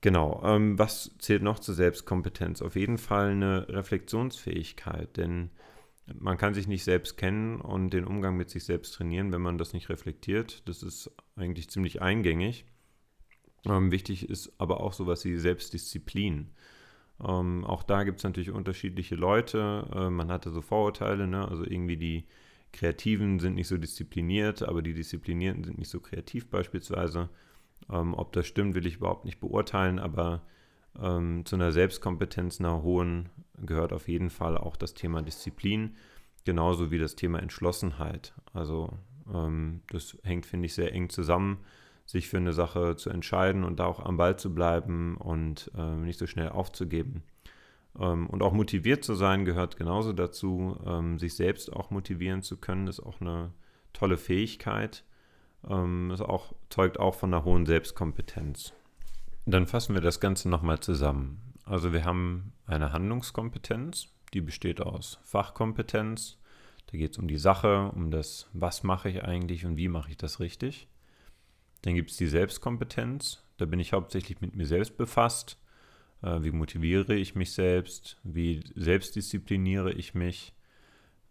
Genau, 0.00 0.40
ähm, 0.44 0.78
was 0.78 1.16
zählt 1.18 1.42
noch 1.42 1.58
zur 1.58 1.74
Selbstkompetenz? 1.74 2.62
Auf 2.62 2.76
jeden 2.76 2.98
Fall 2.98 3.30
eine 3.30 3.68
Reflexionsfähigkeit, 3.68 5.16
denn 5.16 5.50
man 6.14 6.38
kann 6.38 6.54
sich 6.54 6.68
nicht 6.68 6.84
selbst 6.84 7.16
kennen 7.16 7.60
und 7.60 7.90
den 7.90 8.04
Umgang 8.04 8.36
mit 8.36 8.48
sich 8.48 8.64
selbst 8.64 8.94
trainieren, 8.94 9.32
wenn 9.32 9.42
man 9.42 9.58
das 9.58 9.72
nicht 9.72 9.88
reflektiert. 9.88 10.66
Das 10.68 10.82
ist 10.82 11.10
eigentlich 11.36 11.68
ziemlich 11.68 12.00
eingängig. 12.00 12.64
Ähm, 13.66 13.90
wichtig 13.90 14.28
ist 14.28 14.52
aber 14.58 14.80
auch 14.80 14.92
sowas 14.92 15.24
wie 15.24 15.36
Selbstdisziplin. 15.36 16.50
Auch 17.18 17.82
da 17.82 18.04
gibt 18.04 18.18
es 18.18 18.24
natürlich 18.24 18.52
unterschiedliche 18.52 19.16
Leute. 19.16 19.88
Äh, 19.92 20.08
man 20.08 20.30
hatte 20.30 20.50
so 20.50 20.62
Vorurteile, 20.62 21.26
ne? 21.26 21.48
also 21.48 21.64
irgendwie 21.64 21.96
die 21.96 22.24
Kreativen 22.72 23.40
sind 23.40 23.54
nicht 23.54 23.68
so 23.68 23.78
diszipliniert, 23.78 24.62
aber 24.62 24.82
die 24.82 24.94
Disziplinierten 24.94 25.64
sind 25.64 25.78
nicht 25.78 25.90
so 25.90 26.00
kreativ 26.00 26.48
beispielsweise. 26.48 27.28
Ähm, 27.90 28.14
ob 28.14 28.32
das 28.32 28.46
stimmt, 28.46 28.74
will 28.74 28.86
ich 28.86 28.96
überhaupt 28.96 29.24
nicht 29.24 29.40
beurteilen, 29.40 29.98
aber 29.98 30.42
ähm, 31.00 31.44
zu 31.44 31.56
einer 31.56 31.72
Selbstkompetenz, 31.72 32.60
einer 32.60 32.82
hohen, 32.82 33.30
gehört 33.60 33.92
auf 33.92 34.08
jeden 34.08 34.30
Fall 34.30 34.56
auch 34.56 34.76
das 34.76 34.94
Thema 34.94 35.22
Disziplin, 35.22 35.96
genauso 36.44 36.90
wie 36.90 36.98
das 36.98 37.16
Thema 37.16 37.40
Entschlossenheit. 37.40 38.34
Also 38.52 38.92
ähm, 39.32 39.82
das 39.90 40.18
hängt, 40.22 40.46
finde 40.46 40.66
ich, 40.66 40.74
sehr 40.74 40.92
eng 40.92 41.08
zusammen, 41.08 41.58
sich 42.04 42.28
für 42.28 42.38
eine 42.38 42.52
Sache 42.52 42.96
zu 42.96 43.10
entscheiden 43.10 43.64
und 43.64 43.80
da 43.80 43.86
auch 43.86 44.00
am 44.00 44.16
Ball 44.16 44.38
zu 44.38 44.54
bleiben 44.54 45.16
und 45.16 45.70
äh, 45.76 45.96
nicht 45.96 46.18
so 46.18 46.26
schnell 46.26 46.48
aufzugeben. 46.50 47.22
Ähm, 47.98 48.26
und 48.28 48.42
auch 48.42 48.52
motiviert 48.52 49.04
zu 49.04 49.14
sein 49.14 49.44
gehört 49.44 49.76
genauso 49.76 50.12
dazu. 50.12 50.76
Ähm, 50.86 51.18
sich 51.18 51.34
selbst 51.34 51.72
auch 51.72 51.90
motivieren 51.90 52.42
zu 52.42 52.56
können, 52.56 52.86
ist 52.86 53.00
auch 53.00 53.20
eine 53.20 53.52
tolle 53.92 54.16
Fähigkeit. 54.16 55.04
Ähm, 55.68 56.10
ist 56.10 56.20
auch, 56.20 56.54
zeugt 56.70 57.00
auch 57.00 57.14
von 57.14 57.34
einer 57.34 57.44
hohen 57.44 57.66
Selbstkompetenz. 57.66 58.72
Dann 59.46 59.66
fassen 59.66 59.94
wir 59.94 60.02
das 60.02 60.20
Ganze 60.20 60.48
nochmal 60.48 60.80
zusammen. 60.80 61.54
Also 61.64 61.92
wir 61.92 62.04
haben 62.04 62.52
eine 62.66 62.92
Handlungskompetenz, 62.92 64.08
die 64.32 64.40
besteht 64.40 64.80
aus 64.80 65.18
Fachkompetenz. 65.22 66.38
Da 66.86 66.96
geht 66.96 67.12
es 67.12 67.18
um 67.18 67.28
die 67.28 67.38
Sache, 67.38 67.90
um 67.94 68.10
das, 68.10 68.48
was 68.52 68.82
mache 68.82 69.10
ich 69.10 69.24
eigentlich 69.24 69.66
und 69.66 69.76
wie 69.76 69.88
mache 69.88 70.10
ich 70.10 70.16
das 70.16 70.40
richtig. 70.40 70.88
Dann 71.82 71.94
gibt 71.94 72.10
es 72.10 72.16
die 72.16 72.26
Selbstkompetenz. 72.26 73.42
Da 73.58 73.66
bin 73.66 73.80
ich 73.80 73.92
hauptsächlich 73.92 74.40
mit 74.40 74.54
mir 74.54 74.66
selbst 74.66 74.96
befasst 74.96 75.58
wie 76.22 76.50
motiviere 76.50 77.14
ich 77.14 77.34
mich 77.34 77.52
selbst? 77.52 78.18
Wie 78.24 78.62
selbstdiszipliniere 78.74 79.92
ich 79.92 80.14
mich? 80.14 80.54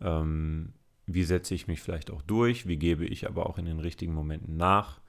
Ähm, 0.02 0.74
wie 1.06 1.24
setze 1.24 1.56
ich 1.56 1.68
mich 1.68 1.82
vielleicht 1.82 2.12
auch 2.12 2.22
durch? 2.22 2.68
Wie 2.68 2.78
gebe 2.78 3.06
ich 3.06 3.28
aber 3.28 3.48
auch 3.48 3.58
in 3.58 3.66
den 3.66 3.80
richtigen 3.80 4.14
Momenten 4.14 4.58
nach? 4.58 5.00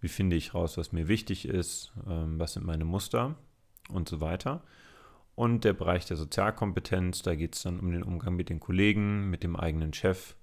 Wie 0.00 0.08
finde 0.08 0.36
ich 0.36 0.54
raus, 0.54 0.76
was 0.76 0.92
mir 0.92 1.08
wichtig 1.08 1.46
ist? 1.46 1.92
Ähm, 2.08 2.38
was 2.38 2.54
sind 2.54 2.66
meine 2.66 2.84
Muster? 2.84 3.36
Und 3.88 4.08
so 4.08 4.20
weiter. 4.20 4.62
Und 5.34 5.64
der 5.64 5.72
Bereich 5.72 6.06
der 6.06 6.16
Sozialkompetenz, 6.16 7.22
da 7.22 7.34
geht 7.34 7.54
es 7.54 7.62
dann 7.62 7.80
um 7.80 7.90
den 7.90 8.02
Umgang 8.02 8.34
mit 8.34 8.48
den 8.48 8.60
Kollegen, 8.60 9.30
mit 9.30 9.42
dem 9.42 9.56
eigenen 9.56 9.92
Chef, 9.92 10.36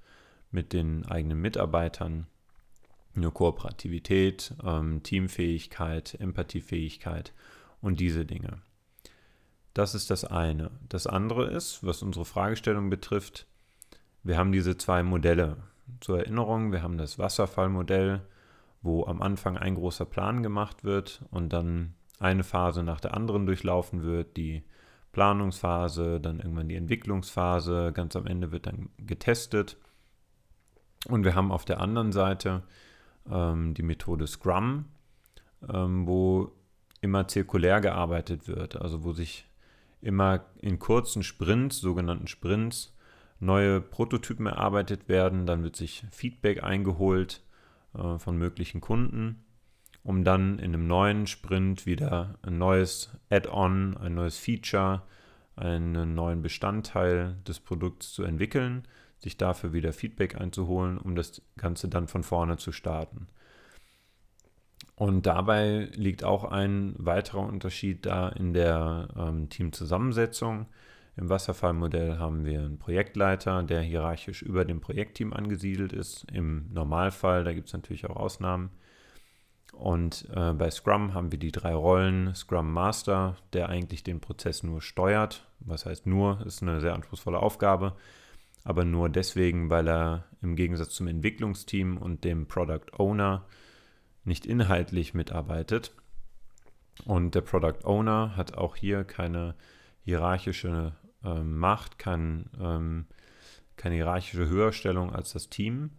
mit 0.51 0.74
den 0.74 1.05
eigenen 1.05 1.39
Mitarbeitern, 1.39 2.27
eine 3.15 3.31
Kooperativität, 3.31 4.53
ähm, 4.63 5.03
Teamfähigkeit, 5.03 6.15
Empathiefähigkeit 6.19 7.34
und 7.81 8.00
diese 8.00 8.25
Dinge. 8.25 8.62
Das 9.79 9.95
ist 9.95 10.09
das 10.09 10.25
eine. 10.25 10.71
Das 10.89 11.07
andere 11.07 11.45
ist, 11.45 11.86
was 11.86 12.03
unsere 12.03 12.25
Fragestellung 12.25 12.89
betrifft, 12.89 13.48
wir 14.24 14.38
haben 14.38 14.51
diese 14.51 14.75
zwei 14.75 15.03
Modelle. 15.03 15.55
Zur 16.01 16.19
Erinnerung, 16.19 16.74
wir 16.74 16.83
haben 16.83 16.98
das 16.98 17.17
Wasserfallmodell, 17.17 18.19
wo 18.81 19.05
am 19.05 19.21
Anfang 19.21 19.57
ein 19.57 19.75
großer 19.75 20.03
Plan 20.03 20.43
gemacht 20.43 20.83
wird 20.83 21.21
und 21.31 21.53
dann 21.53 21.93
eine 22.19 22.43
Phase 22.43 22.83
nach 22.83 23.00
der 23.00 23.13
anderen 23.13 23.45
durchlaufen 23.45 24.03
wird, 24.03 24.36
die 24.36 24.65
Planungsphase, 25.13 26.19
dann 26.19 26.41
irgendwann 26.41 26.67
die 26.67 26.75
Entwicklungsphase, 26.75 27.93
ganz 27.93 28.17
am 28.17 28.27
Ende 28.27 28.51
wird 28.51 28.65
dann 28.65 28.89
getestet. 28.98 29.77
Und 31.07 31.24
wir 31.24 31.36
haben 31.36 31.53
auf 31.53 31.63
der 31.63 31.79
anderen 31.79 32.12
Seite 32.12 32.63
ähm, 33.31 33.75
die 33.75 33.83
Methode 33.83 34.27
Scrum, 34.27 34.88
ähm, 35.71 36.05
wo 36.05 36.51
immer 37.00 37.29
zirkulär 37.29 37.79
gearbeitet 37.79 38.50
wird, 38.50 38.75
also 38.75 39.05
wo 39.05 39.13
sich 39.13 39.49
immer 40.01 40.46
in 40.62 40.79
kurzen 40.79 41.24
Sprints, 41.24 41.79
sogenannten 41.79 42.27
Sprints, 42.27 42.96
neue 43.39 43.82
Prototypen 43.82 44.46
erarbeitet 44.46 45.10
werden. 45.10 45.46
Dann 45.46 45.63
wird 45.63 45.75
sich 45.75 46.06
Feedback 46.12 46.63
eingeholt 46.63 47.44
äh, 47.94 48.18
von 48.18 48.38
möglichen 48.38 48.82
Kunden, 48.82 49.44
um 50.03 50.24
dann 50.24 50.60
in 50.60 50.74
einem 50.74 50.88
neuen 50.88 51.27
Sprint 51.27 51.86
wieder 51.86 52.38
ein 52.41 52.58
neues 52.58 53.10
Add-on, 53.29 53.98
ein 53.98 54.15
neues 54.15 54.38
Feature, 54.38 55.03
einen 55.56 56.15
neuen 56.15 56.41
Bestandteil 56.41 57.36
des 57.48 57.60
Produkts 57.60 58.13
zu 58.13 58.24
entwickeln, 58.24 58.88
sich 59.18 59.36
dafür 59.36 59.74
wieder 59.74 59.91
Feedback 59.91 60.39
einzuholen, 60.39 60.98
um 60.98 61.15
das 61.15 61.41
Ganze 61.58 61.89
dann 61.89 62.08
von 62.08 62.24
vorne 62.24 62.58
zu 62.58 62.72
starten. 62.72 63.27
Und 65.00 65.25
dabei 65.27 65.88
liegt 65.94 66.25
auch 66.25 66.44
ein 66.44 66.94
weiterer 66.98 67.39
Unterschied 67.39 68.06
da 68.06 68.27
in 68.27 68.53
der 68.53 69.08
ähm, 69.18 69.48
Teamzusammensetzung. 69.48 70.65
Im 71.15 71.29
Wasserfallmodell 71.29 72.18
haben 72.18 72.44
wir 72.44 72.60
einen 72.60 72.79
Projektleiter, 72.79 73.63
der 73.63 73.82
hierarchisch 73.82 74.41
über 74.41 74.65
dem 74.65 74.82
Projektteam 74.82 75.32
angesiedelt 75.32 75.94
ist. 75.94 76.25
Im 76.34 76.65
Normalfall, 76.74 77.46
da 77.46 77.53
gibt 77.53 77.68
es 77.68 77.74
natürlich 77.74 78.08
auch 78.08 78.18
Ausnahmen. 78.18 78.72
Und 79.72 80.27
äh, 80.36 80.51
bei 80.51 80.70
Scrum 80.70 81.13
haben 81.13 81.32
wir 81.32 81.39
die 81.39 81.53
drei 81.53 81.74
Rollen. 81.74 82.36
Scrum 82.36 82.70
Master, 82.70 83.38
der 83.53 83.70
eigentlich 83.70 84.03
den 84.03 84.20
Prozess 84.20 84.63
nur 84.63 84.82
steuert. 84.82 85.48
Was 85.62 85.86
heißt 85.86 86.08
nur, 86.08 86.46
ist 86.46 86.62
eine 86.62 86.82
sehr 86.82 86.94
anspruchsvolle 86.94 87.39
Aufgabe. 87.39 87.96
Aber 88.65 88.84
nur 88.84 89.08
deswegen, 89.08 89.70
weil 89.70 89.88
er 89.88 90.25
im 90.41 90.58
Gegensatz 90.58 90.89
zum 90.89 91.08
Entwicklungsteam 91.08 91.96
und 91.96 92.25
dem 92.25 92.48
Product 92.48 92.91
Owner 92.98 93.46
nicht 94.24 94.46
inhaltlich 94.46 95.14
mitarbeitet. 95.14 95.94
Und 97.06 97.36
der 97.36 97.42
Product 97.42 97.86
Owner 97.86 98.36
hat 98.36 98.58
auch 98.58 98.76
hier 98.76 99.04
keine 99.04 99.56
hierarchische 100.04 100.94
äh, 101.24 101.42
Macht, 101.42 101.98
kein, 101.98 102.50
ähm, 102.60 103.06
keine 103.78 103.96
hierarchische 103.96 104.48
Höherstellung 104.48 105.14
als 105.14 105.34
das 105.34 105.50
Team, 105.50 105.92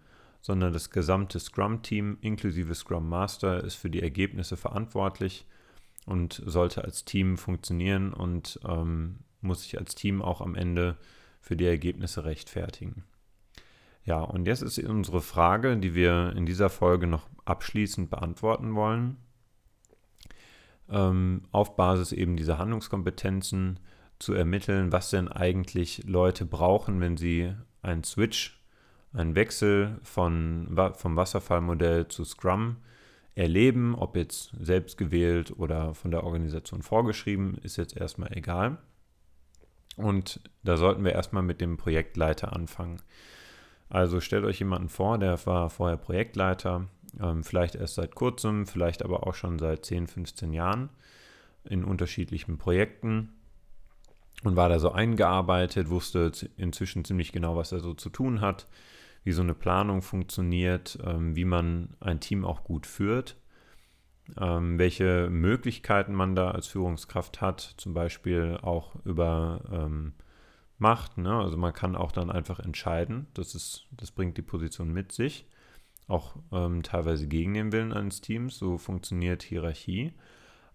sondern 0.43 0.73
das 0.73 0.91
gesamte 0.91 1.39
Scrum-Team 1.39 2.19
inklusive 2.21 2.75
Scrum 2.75 3.09
Master 3.09 3.63
ist 3.63 3.75
für 3.75 3.91
die 3.91 4.03
Ergebnisse 4.03 4.57
verantwortlich 4.57 5.47
und 6.07 6.43
sollte 6.45 6.85
als 6.85 7.05
Team 7.05 7.37
funktionieren 7.37 8.13
und 8.13 8.59
ähm, 8.67 9.21
muss 9.41 9.63
sich 9.63 9.79
als 9.79 9.95
Team 9.95 10.23
auch 10.23 10.41
am 10.41 10.55
Ende 10.55 10.97
für 11.41 11.57
die 11.57 11.67
Ergebnisse 11.67 12.25
rechtfertigen. 12.25 13.05
Ja, 14.05 14.21
und 14.21 14.47
jetzt 14.47 14.63
ist 14.63 14.79
unsere 14.79 15.21
Frage, 15.21 15.77
die 15.77 15.95
wir 15.95 16.33
in 16.37 16.47
dieser 16.47 16.71
Folge 16.71 17.07
noch 17.07 17.29
abschließend 17.45 18.11
beantworten 18.11 18.75
wollen. 18.75 19.19
Ähm, 20.89 21.43
auf 21.53 21.77
Basis 21.77 22.13
eben 22.13 22.37
dieser 22.37 22.59
Handlungskompetenzen 22.59 23.79
zu 24.19 24.35
ermitteln, 24.35 24.93
was 24.93 25.11
denn 25.11 25.29
eigentlich 25.29 26.05
Leute 26.07 26.45
brauchen, 26.45 27.01
wenn 27.01 27.17
sie 27.17 27.55
einen 27.83 28.05
Switch, 28.05 28.61
einen 29.13 29.35
Wechsel 29.35 29.99
von, 30.03 30.69
vom 30.95 31.17
Wasserfallmodell 31.17 32.09
zu 32.09 32.25
Scrum 32.25 32.77
erleben, 33.35 33.95
ob 33.95 34.17
jetzt 34.17 34.53
selbst 34.61 34.99
gewählt 34.99 35.59
oder 35.59 35.95
von 35.95 36.11
der 36.11 36.25
Organisation 36.25 36.83
vorgeschrieben, 36.83 37.59
ist 37.63 37.77
jetzt 37.77 37.97
erstmal 37.97 38.37
egal. 38.37 38.79
Und 39.97 40.41
da 40.63 40.77
sollten 40.77 41.05
wir 41.05 41.13
erstmal 41.13 41.43
mit 41.43 41.61
dem 41.61 41.77
Projektleiter 41.77 42.55
anfangen. 42.55 43.01
Also 43.91 44.21
stellt 44.21 44.45
euch 44.45 44.61
jemanden 44.61 44.89
vor, 44.89 45.19
der 45.19 45.45
war 45.47 45.69
vorher 45.69 45.97
Projektleiter, 45.97 46.87
ähm, 47.21 47.43
vielleicht 47.43 47.75
erst 47.75 47.97
seit 47.97 48.15
kurzem, 48.15 48.67
vielleicht 48.67 49.05
aber 49.05 49.27
auch 49.27 49.35
schon 49.35 49.59
seit 49.59 49.85
10, 49.85 50.07
15 50.07 50.53
Jahren 50.53 50.91
in 51.65 51.85
unterschiedlichen 51.85 52.57
Projekten 52.57 53.33
und 54.45 54.55
war 54.55 54.69
da 54.69 54.79
so 54.79 54.93
eingearbeitet, 54.93 55.91
wusste 55.91 56.31
inzwischen 56.57 57.05
ziemlich 57.05 57.33
genau, 57.33 57.57
was 57.57 57.73
er 57.73 57.81
so 57.81 57.93
zu 57.93 58.11
tun 58.11 58.41
hat, 58.41 58.69
wie 59.25 59.33
so 59.33 59.43
eine 59.43 59.55
Planung 59.55 60.03
funktioniert, 60.03 60.97
ähm, 61.05 61.35
wie 61.35 61.45
man 61.45 61.97
ein 61.99 62.21
Team 62.21 62.45
auch 62.45 62.63
gut 62.63 62.87
führt, 62.87 63.37
ähm, 64.41 64.79
welche 64.79 65.29
Möglichkeiten 65.31 66.15
man 66.15 66.37
da 66.37 66.53
als 66.53 66.69
Führungskraft 66.69 67.41
hat, 67.41 67.75
zum 67.77 67.93
Beispiel 67.93 68.57
auch 68.63 68.95
über 69.05 69.61
Macht. 70.81 71.19
Ne? 71.19 71.33
Also 71.33 71.57
man 71.57 71.73
kann 71.73 71.95
auch 71.97 72.13
dann 72.13 72.31
einfach 72.31 72.59
entscheiden, 72.59 73.27
das, 73.35 73.55
ist, 73.55 73.87
das 73.93 74.11
bringt 74.11 74.37
die 74.37 74.43
Position 74.43 74.93
mit 74.93 75.13
sich, 75.13 75.47
auch 76.09 76.37
ähm, 76.53 76.83
teilweise 76.83 77.29
gegen 77.29 77.55
den 77.55 77.73
Willen 77.73 77.93
eines 77.93 78.21
Teams, 78.21 78.59
so 78.59 78.79
funktioniert 78.79 79.43
Hierarchie, 79.43 80.13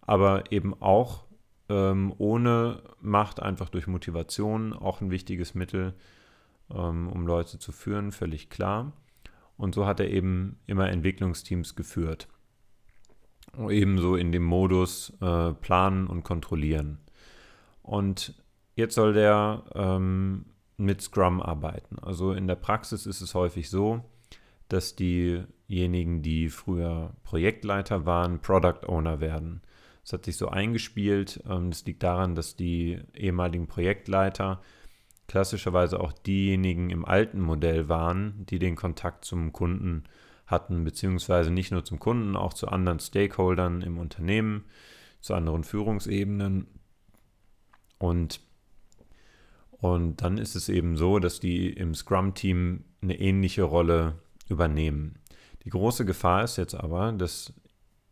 aber 0.01 0.51
eben 0.51 0.79
auch 0.79 1.25
ähm, 1.69 2.13
ohne 2.17 2.83
Macht, 3.01 3.41
einfach 3.41 3.69
durch 3.69 3.87
Motivation, 3.87 4.73
auch 4.73 5.01
ein 5.01 5.09
wichtiges 5.11 5.55
Mittel, 5.55 5.95
ähm, 6.69 7.09
um 7.09 7.25
Leute 7.25 7.59
zu 7.59 7.71
führen, 7.71 8.11
völlig 8.11 8.49
klar. 8.49 8.93
Und 9.57 9.73
so 9.73 9.85
hat 9.85 9.99
er 9.99 10.09
eben 10.09 10.59
immer 10.67 10.89
Entwicklungsteams 10.89 11.75
geführt. 11.75 12.27
Ebenso 13.57 14.15
in 14.15 14.31
dem 14.31 14.43
Modus 14.43 15.13
äh, 15.21 15.53
planen 15.53 16.07
und 16.07 16.23
kontrollieren. 16.23 16.99
Und 17.81 18.35
jetzt 18.75 18.95
soll 18.95 19.13
der 19.13 19.63
ähm, 19.73 20.45
mit 20.77 21.01
Scrum 21.01 21.41
arbeiten. 21.41 21.97
Also 21.99 22.33
in 22.33 22.47
der 22.47 22.55
Praxis 22.55 23.05
ist 23.05 23.21
es 23.21 23.33
häufig 23.33 23.69
so, 23.69 24.03
dass 24.69 24.95
diejenigen, 24.95 26.21
die 26.21 26.49
früher 26.49 27.13
Projektleiter 27.23 28.05
waren, 28.05 28.39
Product 28.39 28.87
Owner 28.87 29.19
werden. 29.19 29.61
Das 30.03 30.13
hat 30.13 30.25
sich 30.25 30.37
so 30.37 30.49
eingespielt. 30.49 31.43
Ähm, 31.49 31.71
das 31.71 31.85
liegt 31.85 32.03
daran, 32.03 32.35
dass 32.35 32.55
die 32.55 32.99
ehemaligen 33.13 33.67
Projektleiter 33.67 34.61
klassischerweise 35.27 35.99
auch 35.99 36.13
diejenigen 36.13 36.89
im 36.91 37.05
alten 37.05 37.41
Modell 37.41 37.89
waren, 37.89 38.45
die 38.45 38.59
den 38.59 38.75
Kontakt 38.75 39.25
zum 39.25 39.53
Kunden 39.53 40.03
hatten, 40.45 40.83
beziehungsweise 40.83 41.49
nicht 41.49 41.71
nur 41.71 41.83
zum 41.83 41.99
Kunden, 41.99 42.35
auch 42.35 42.53
zu 42.53 42.67
anderen 42.67 42.99
Stakeholdern 42.99 43.81
im 43.81 43.97
Unternehmen, 43.97 44.65
zu 45.21 45.33
anderen 45.33 45.63
Führungsebenen. 45.63 46.67
Und, 47.97 48.41
und 49.79 50.21
dann 50.21 50.37
ist 50.37 50.55
es 50.55 50.69
eben 50.69 50.97
so, 50.97 51.19
dass 51.19 51.39
die 51.39 51.69
im 51.69 51.93
Scrum-Team 51.93 52.85
eine 53.01 53.19
ähnliche 53.19 53.63
Rolle 53.63 54.19
übernehmen. 54.49 55.19
Die 55.63 55.69
große 55.69 56.05
Gefahr 56.05 56.43
ist 56.43 56.57
jetzt 56.57 56.75
aber, 56.75 57.11
dass 57.11 57.53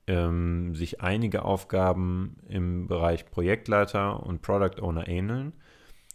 ähm, 0.08 0.76
sich 0.76 1.02
einige 1.02 1.46
Aufgaben 1.46 2.38
im 2.48 2.88
Bereich 2.88 3.30
Projektleiter 3.30 4.24
und 4.24 4.42
Product 4.42 4.82
Owner 4.82 5.08
ähneln 5.08 5.54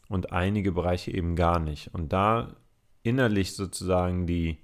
und 0.09 0.33
einige 0.33 0.73
Bereiche 0.73 1.13
eben 1.13 1.37
gar 1.37 1.59
nicht. 1.59 1.95
Und 1.95 2.13
da 2.13 2.57
innerlich 3.03 3.55
sozusagen 3.55 4.27
die 4.27 4.59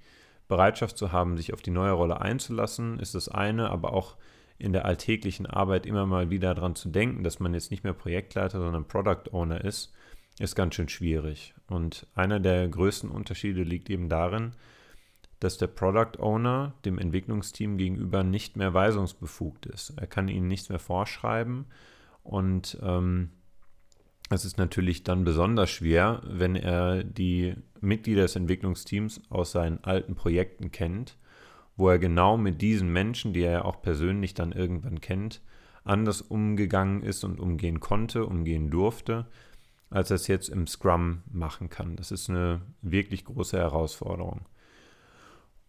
Bereitschaft 0.47 0.97
zu 0.97 1.11
haben, 1.11 1.37
sich 1.37 1.53
auf 1.53 1.61
die 1.61 1.71
neue 1.71 1.93
Rolle 1.93 2.21
einzulassen, 2.21 2.99
ist 2.99 3.15
das 3.15 3.29
eine, 3.29 3.71
aber 3.71 3.93
auch 3.93 4.17
in 4.57 4.73
der 4.73 4.85
alltäglichen 4.85 5.45
Arbeit 5.45 5.85
immer 5.85 6.05
mal 6.05 6.29
wieder 6.29 6.53
daran 6.53 6.75
zu 6.75 6.89
denken, 6.89 7.23
dass 7.23 7.39
man 7.39 7.53
jetzt 7.53 7.71
nicht 7.71 7.83
mehr 7.83 7.93
Projektleiter, 7.93 8.59
sondern 8.59 8.87
Product 8.87 9.31
Owner 9.31 9.63
ist, 9.63 9.91
ist 10.39 10.55
ganz 10.55 10.75
schön 10.75 10.89
schwierig. 10.89 11.53
Und 11.67 12.07
einer 12.13 12.39
der 12.39 12.67
größten 12.67 13.09
Unterschiede 13.09 13.63
liegt 13.63 13.89
eben 13.89 14.09
darin, 14.09 14.53
dass 15.39 15.57
der 15.57 15.67
Product 15.67 16.19
Owner 16.19 16.73
dem 16.85 16.97
Entwicklungsteam 16.97 17.77
gegenüber 17.77 18.23
nicht 18.23 18.57
mehr 18.57 18.73
weisungsbefugt 18.73 19.65
ist. 19.65 19.93
Er 19.97 20.07
kann 20.07 20.27
ihnen 20.27 20.47
nichts 20.47 20.69
mehr 20.69 20.79
vorschreiben 20.79 21.65
und 22.23 22.77
ähm, 22.81 23.31
es 24.29 24.43
ist 24.43 24.57
natürlich 24.57 25.03
dann 25.03 25.23
besonders 25.23 25.69
schwer, 25.69 26.21
wenn 26.25 26.55
er 26.55 27.03
die 27.03 27.53
Mitglieder 27.79 28.23
des 28.23 28.35
Entwicklungsteams 28.35 29.21
aus 29.29 29.51
seinen 29.51 29.83
alten 29.83 30.15
Projekten 30.15 30.71
kennt, 30.71 31.17
wo 31.75 31.89
er 31.89 31.99
genau 31.99 32.37
mit 32.37 32.61
diesen 32.61 32.91
Menschen, 32.91 33.33
die 33.33 33.41
er 33.41 33.51
ja 33.51 33.65
auch 33.65 33.81
persönlich 33.81 34.33
dann 34.33 34.51
irgendwann 34.51 34.99
kennt, 34.99 35.41
anders 35.83 36.21
umgegangen 36.21 37.03
ist 37.03 37.23
und 37.23 37.39
umgehen 37.39 37.79
konnte, 37.79 38.25
umgehen 38.25 38.71
durfte, 38.71 39.27
als 39.95 40.11
er 40.11 40.15
es 40.15 40.27
jetzt 40.27 40.49
im 40.49 40.67
Scrum 40.67 41.23
machen 41.31 41.69
kann. 41.69 41.95
Das 41.95 42.11
ist 42.11 42.29
eine 42.29 42.59
wirklich 42.81 43.23
große 43.23 43.57
Herausforderung. 43.57 44.41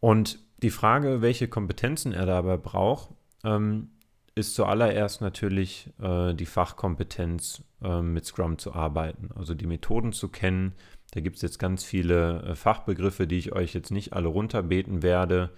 Und 0.01 0.41
die 0.63 0.71
Frage, 0.71 1.23
welche 1.23 1.47
Kompetenzen 1.47 2.13
er 2.13 2.27
dabei 2.27 2.57
braucht, 2.57 3.11
ähm, 3.45 3.91
ist 4.35 4.57
zuallererst 4.57 5.21
natürlich 5.21 5.91
äh, 6.03 6.35
die 6.35 6.45
Fachkompetenz, 6.45 7.63
äh, 7.83 8.03
mit 8.03 8.27
Scrum 8.27 8.59
zu 8.59 8.75
arbeiten, 8.75 9.31
also 9.37 9.55
die 9.55 9.69
Methoden 9.69 10.13
zu 10.13 10.29
kennen. 10.29 10.73
Da 11.13 11.21
gibt 11.21 11.37
es 11.37 11.43
jetzt 11.43 11.61
ganz 11.61 11.85
viele 11.85 12.43
äh, 12.43 12.55
Fachbegriffe, 12.57 13.29
die 13.29 13.39
ich 13.39 13.53
euch 13.53 13.75
jetzt 13.75 13.93
nicht 13.93 14.13
alle 14.13 14.29
runterbeten 14.29 15.05
werde. 15.05 15.51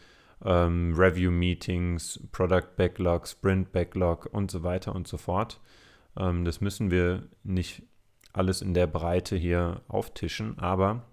Ähm, 0.44 0.94
Review-Meetings, 0.94 2.28
Product 2.32 2.76
Backlog, 2.76 3.26
Sprint 3.26 3.72
Backlog 3.72 4.28
und 4.30 4.50
so 4.50 4.62
weiter 4.62 4.94
und 4.94 5.08
so 5.08 5.16
fort. 5.16 5.58
Ähm, 6.18 6.44
das 6.44 6.60
müssen 6.60 6.90
wir 6.90 7.22
nicht 7.42 7.82
alles 8.32 8.62
in 8.62 8.74
der 8.74 8.86
Breite 8.86 9.36
hier 9.36 9.82
auftischen, 9.88 10.58
aber 10.58 11.04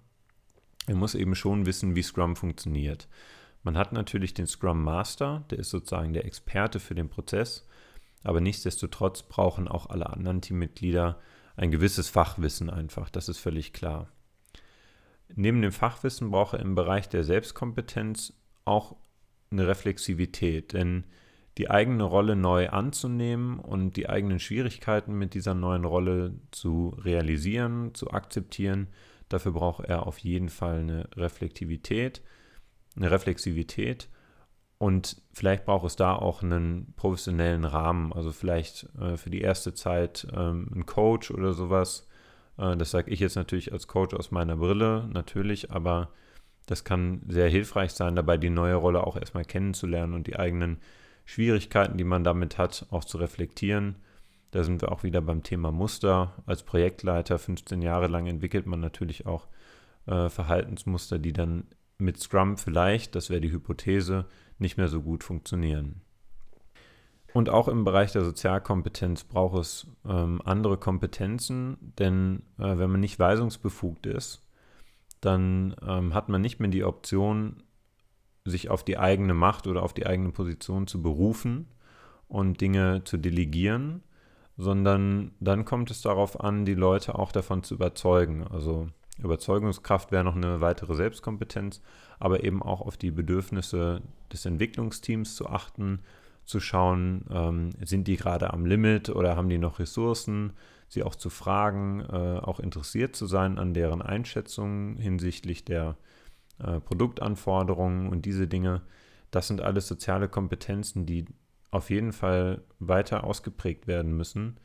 er 0.87 0.95
muss 0.95 1.15
eben 1.15 1.35
schon 1.35 1.65
wissen, 1.65 1.95
wie 1.95 2.03
Scrum 2.03 2.35
funktioniert. 2.35 3.07
Man 3.63 3.77
hat 3.77 3.93
natürlich 3.93 4.33
den 4.33 4.47
Scrum 4.47 4.83
Master, 4.83 5.43
der 5.49 5.59
ist 5.59 5.71
sozusagen 5.71 6.13
der 6.13 6.25
Experte 6.25 6.79
für 6.79 6.93
den 6.93 7.09
Prozess, 7.09 7.67
aber 8.23 8.41
nichtsdestotrotz 8.41 9.23
brauchen 9.23 9.67
auch 9.67 9.89
alle 9.89 10.09
anderen 10.09 10.41
Teammitglieder 10.41 11.19
ein 11.55 11.71
gewisses 11.71 12.09
Fachwissen 12.09 12.69
einfach, 12.69 13.09
das 13.09 13.29
ist 13.29 13.39
völlig 13.39 13.73
klar. 13.73 14.09
Neben 15.33 15.61
dem 15.61 15.71
Fachwissen 15.71 16.29
braucht 16.29 16.53
er 16.53 16.59
im 16.59 16.75
Bereich 16.75 17.09
der 17.09 17.23
Selbstkompetenz 17.23 18.33
auch 18.65 18.95
eine 19.51 19.67
Reflexivität, 19.67 20.73
denn 20.73 21.05
die 21.57 21.69
eigene 21.69 22.03
Rolle 22.03 22.35
neu 22.35 22.69
anzunehmen 22.69 23.59
und 23.59 23.95
die 23.95 24.09
eigenen 24.09 24.39
Schwierigkeiten 24.39 25.13
mit 25.13 25.33
dieser 25.33 25.53
neuen 25.53 25.85
Rolle 25.85 26.35
zu 26.51 26.89
realisieren, 26.99 27.93
zu 27.93 28.11
akzeptieren, 28.11 28.87
Dafür 29.29 29.53
braucht 29.53 29.85
er 29.85 30.05
auf 30.05 30.19
jeden 30.19 30.49
Fall 30.49 30.79
eine 30.79 31.09
Reflektivität, 31.15 32.21
eine 32.95 33.09
Reflexivität. 33.09 34.09
Und 34.77 35.21
vielleicht 35.31 35.65
braucht 35.65 35.85
es 35.85 35.95
da 35.95 36.15
auch 36.15 36.43
einen 36.43 36.93
professionellen 36.95 37.65
Rahmen, 37.65 38.13
also 38.13 38.31
vielleicht 38.31 38.87
äh, 38.99 39.17
für 39.17 39.29
die 39.29 39.41
erste 39.41 39.73
Zeit 39.73 40.27
ähm, 40.35 40.69
ein 40.75 40.85
Coach 40.85 41.31
oder 41.31 41.53
sowas. 41.53 42.07
Äh, 42.57 42.75
das 42.75 42.91
sage 42.91 43.09
ich 43.09 43.19
jetzt 43.19 43.35
natürlich 43.35 43.71
als 43.71 43.87
Coach 43.87 44.13
aus 44.13 44.31
meiner 44.31 44.57
Brille, 44.57 45.07
natürlich, 45.11 45.71
aber 45.71 46.09
das 46.65 46.83
kann 46.83 47.21
sehr 47.27 47.47
hilfreich 47.47 47.91
sein, 47.91 48.15
dabei 48.15 48.37
die 48.37 48.49
neue 48.49 48.75
Rolle 48.75 49.07
auch 49.07 49.15
erstmal 49.15 49.45
kennenzulernen 49.45 50.13
und 50.13 50.27
die 50.27 50.37
eigenen 50.37 50.77
Schwierigkeiten, 51.25 51.97
die 51.97 52.03
man 52.03 52.23
damit 52.23 52.57
hat, 52.57 52.85
auch 52.91 53.03
zu 53.03 53.17
reflektieren 53.17 53.95
da 54.55 54.63
sind 54.63 54.81
wir 54.81 54.93
auch 54.93 55.03
wieder 55.03 55.19
beim 55.19 55.43
Thema 55.43 55.73
Muster. 55.73 56.33
Als 56.45 56.63
Projektleiter 56.63 57.37
15 57.37 57.81
Jahre 57.81 58.07
lang 58.07 58.25
entwickelt 58.25 58.65
man 58.65 58.79
natürlich 58.79 59.25
auch 59.25 59.47
äh, 60.05 60.29
Verhaltensmuster, 60.29 61.19
die 61.19 61.33
dann 61.33 61.65
mit 61.97 62.21
Scrum 62.21 62.55
vielleicht, 62.57 63.15
das 63.15 63.29
wäre 63.29 63.41
die 63.41 63.51
Hypothese, 63.51 64.27
nicht 64.57 64.77
mehr 64.77 64.87
so 64.87 65.01
gut 65.01 65.25
funktionieren. 65.25 65.99
Und 67.33 67.49
auch 67.49 67.67
im 67.67 67.83
Bereich 67.83 68.13
der 68.13 68.23
Sozialkompetenz 68.23 69.25
braucht 69.25 69.59
es 69.59 69.87
ähm, 70.07 70.41
andere 70.45 70.77
Kompetenzen, 70.77 71.93
denn 71.99 72.43
äh, 72.57 72.77
wenn 72.77 72.91
man 72.91 73.01
nicht 73.01 73.19
weisungsbefugt 73.19 74.05
ist, 74.05 74.41
dann 75.19 75.75
ähm, 75.85 76.13
hat 76.13 76.29
man 76.29 76.39
nicht 76.39 76.61
mehr 76.61 76.69
die 76.69 76.85
Option, 76.85 77.61
sich 78.45 78.69
auf 78.69 78.83
die 78.83 78.97
eigene 78.97 79.33
Macht 79.33 79.67
oder 79.67 79.83
auf 79.83 79.93
die 79.93 80.05
eigene 80.05 80.31
Position 80.31 80.87
zu 80.87 81.01
berufen 81.01 81.67
und 82.27 82.61
Dinge 82.61 83.03
zu 83.03 83.17
delegieren, 83.17 84.03
sondern 84.57 85.31
dann 85.39 85.65
kommt 85.65 85.91
es 85.91 86.01
darauf 86.01 86.39
an, 86.39 86.65
die 86.65 86.75
Leute 86.75 87.17
auch 87.17 87.31
davon 87.31 87.63
zu 87.63 87.73
überzeugen. 87.75 88.45
Also 88.47 88.87
Überzeugungskraft 89.17 90.11
wäre 90.11 90.23
noch 90.23 90.35
eine 90.35 90.61
weitere 90.61 90.95
Selbstkompetenz, 90.95 91.81
aber 92.19 92.43
eben 92.43 92.61
auch 92.61 92.81
auf 92.81 92.97
die 92.97 93.11
Bedürfnisse 93.11 94.01
des 94.31 94.45
Entwicklungsteams 94.45 95.35
zu 95.35 95.47
achten, 95.47 95.99
zu 96.45 96.59
schauen, 96.59 97.25
ähm, 97.31 97.71
sind 97.83 98.07
die 98.07 98.17
gerade 98.17 98.53
am 98.53 98.65
Limit 98.65 99.09
oder 99.09 99.35
haben 99.35 99.49
die 99.49 99.57
noch 99.57 99.79
Ressourcen, 99.79 100.53
sie 100.87 101.03
auch 101.03 101.15
zu 101.15 101.31
fragen, 101.31 102.01
äh, 102.01 102.39
auch 102.39 102.59
interessiert 102.59 103.15
zu 103.15 103.25
sein 103.25 103.57
an 103.57 103.73
deren 103.73 104.03
Einschätzungen 104.03 104.97
hinsichtlich 104.97 105.65
der 105.65 105.97
äh, 106.59 106.79
Produktanforderungen 106.79 108.09
und 108.09 108.25
diese 108.25 108.47
Dinge. 108.47 108.81
Das 109.31 109.47
sind 109.47 109.61
alles 109.61 109.87
soziale 109.87 110.29
Kompetenzen, 110.29 111.05
die 111.05 111.25
auf 111.71 111.89
jeden 111.89 112.13
Fall 112.13 112.63
weiter 112.79 113.23
ausgeprägt 113.23 113.87
werden 113.87 114.15
müssen, 114.15 114.57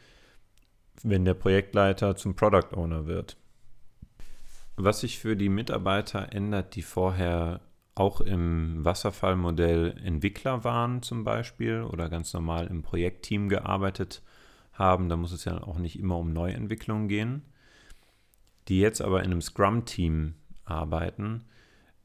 wenn 1.02 1.24
der 1.24 1.34
Projektleiter 1.34 2.14
zum 2.16 2.36
Product 2.36 2.74
Owner 2.74 3.06
wird. 3.06 3.36
Was 4.76 5.00
sich 5.00 5.18
für 5.18 5.36
die 5.36 5.48
Mitarbeiter 5.48 6.32
ändert, 6.32 6.74
die 6.76 6.82
vorher 6.82 7.60
auch 7.94 8.20
im 8.20 8.84
Wasserfallmodell 8.84 9.96
Entwickler 10.02 10.64
waren 10.64 11.02
zum 11.02 11.24
Beispiel 11.24 11.82
oder 11.82 12.08
ganz 12.08 12.32
normal 12.32 12.66
im 12.68 12.82
Projektteam 12.82 13.48
gearbeitet 13.48 14.22
haben, 14.72 15.08
da 15.08 15.16
muss 15.16 15.32
es 15.32 15.44
ja 15.44 15.62
auch 15.62 15.78
nicht 15.78 15.98
immer 15.98 16.16
um 16.16 16.32
Neuentwicklungen 16.32 17.08
gehen, 17.08 17.42
die 18.68 18.80
jetzt 18.80 19.02
aber 19.02 19.20
in 19.20 19.32
einem 19.32 19.42
Scrum-Team 19.42 20.34
arbeiten, 20.64 21.44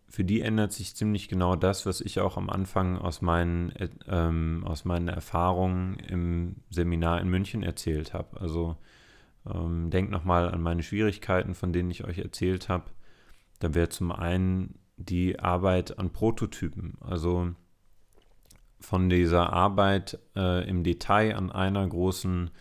für 0.07 0.23
die 0.23 0.41
ändert 0.41 0.71
sich 0.71 0.95
ziemlich 0.95 1.27
genau 1.27 1.55
das, 1.55 1.85
was 1.85 2.01
ich 2.01 2.19
auch 2.19 2.37
am 2.37 2.49
Anfang 2.49 2.97
aus 2.97 3.21
meinen, 3.21 3.71
äh, 3.71 3.89
ähm, 4.07 4.63
aus 4.65 4.85
meinen 4.85 5.07
Erfahrungen 5.07 5.95
im 5.99 6.57
Seminar 6.69 7.21
in 7.21 7.29
München 7.29 7.63
erzählt 7.63 8.13
habe. 8.13 8.39
Also 8.39 8.77
ähm, 9.51 9.89
denkt 9.89 10.11
nochmal 10.11 10.49
an 10.49 10.61
meine 10.61 10.83
Schwierigkeiten, 10.83 11.55
von 11.55 11.73
denen 11.73 11.91
ich 11.91 12.05
euch 12.05 12.19
erzählt 12.19 12.69
habe. 12.69 12.85
Da 13.59 13.73
wäre 13.73 13.89
zum 13.89 14.11
einen 14.11 14.79
die 14.97 15.39
Arbeit 15.39 15.99
an 15.99 16.11
Prototypen. 16.11 16.97
Also 17.01 17.51
von 18.79 19.09
dieser 19.09 19.51
Arbeit 19.53 20.19
äh, 20.35 20.67
im 20.67 20.83
Detail 20.83 21.35
an 21.35 21.51
einer 21.51 21.85
großen, 21.87 22.51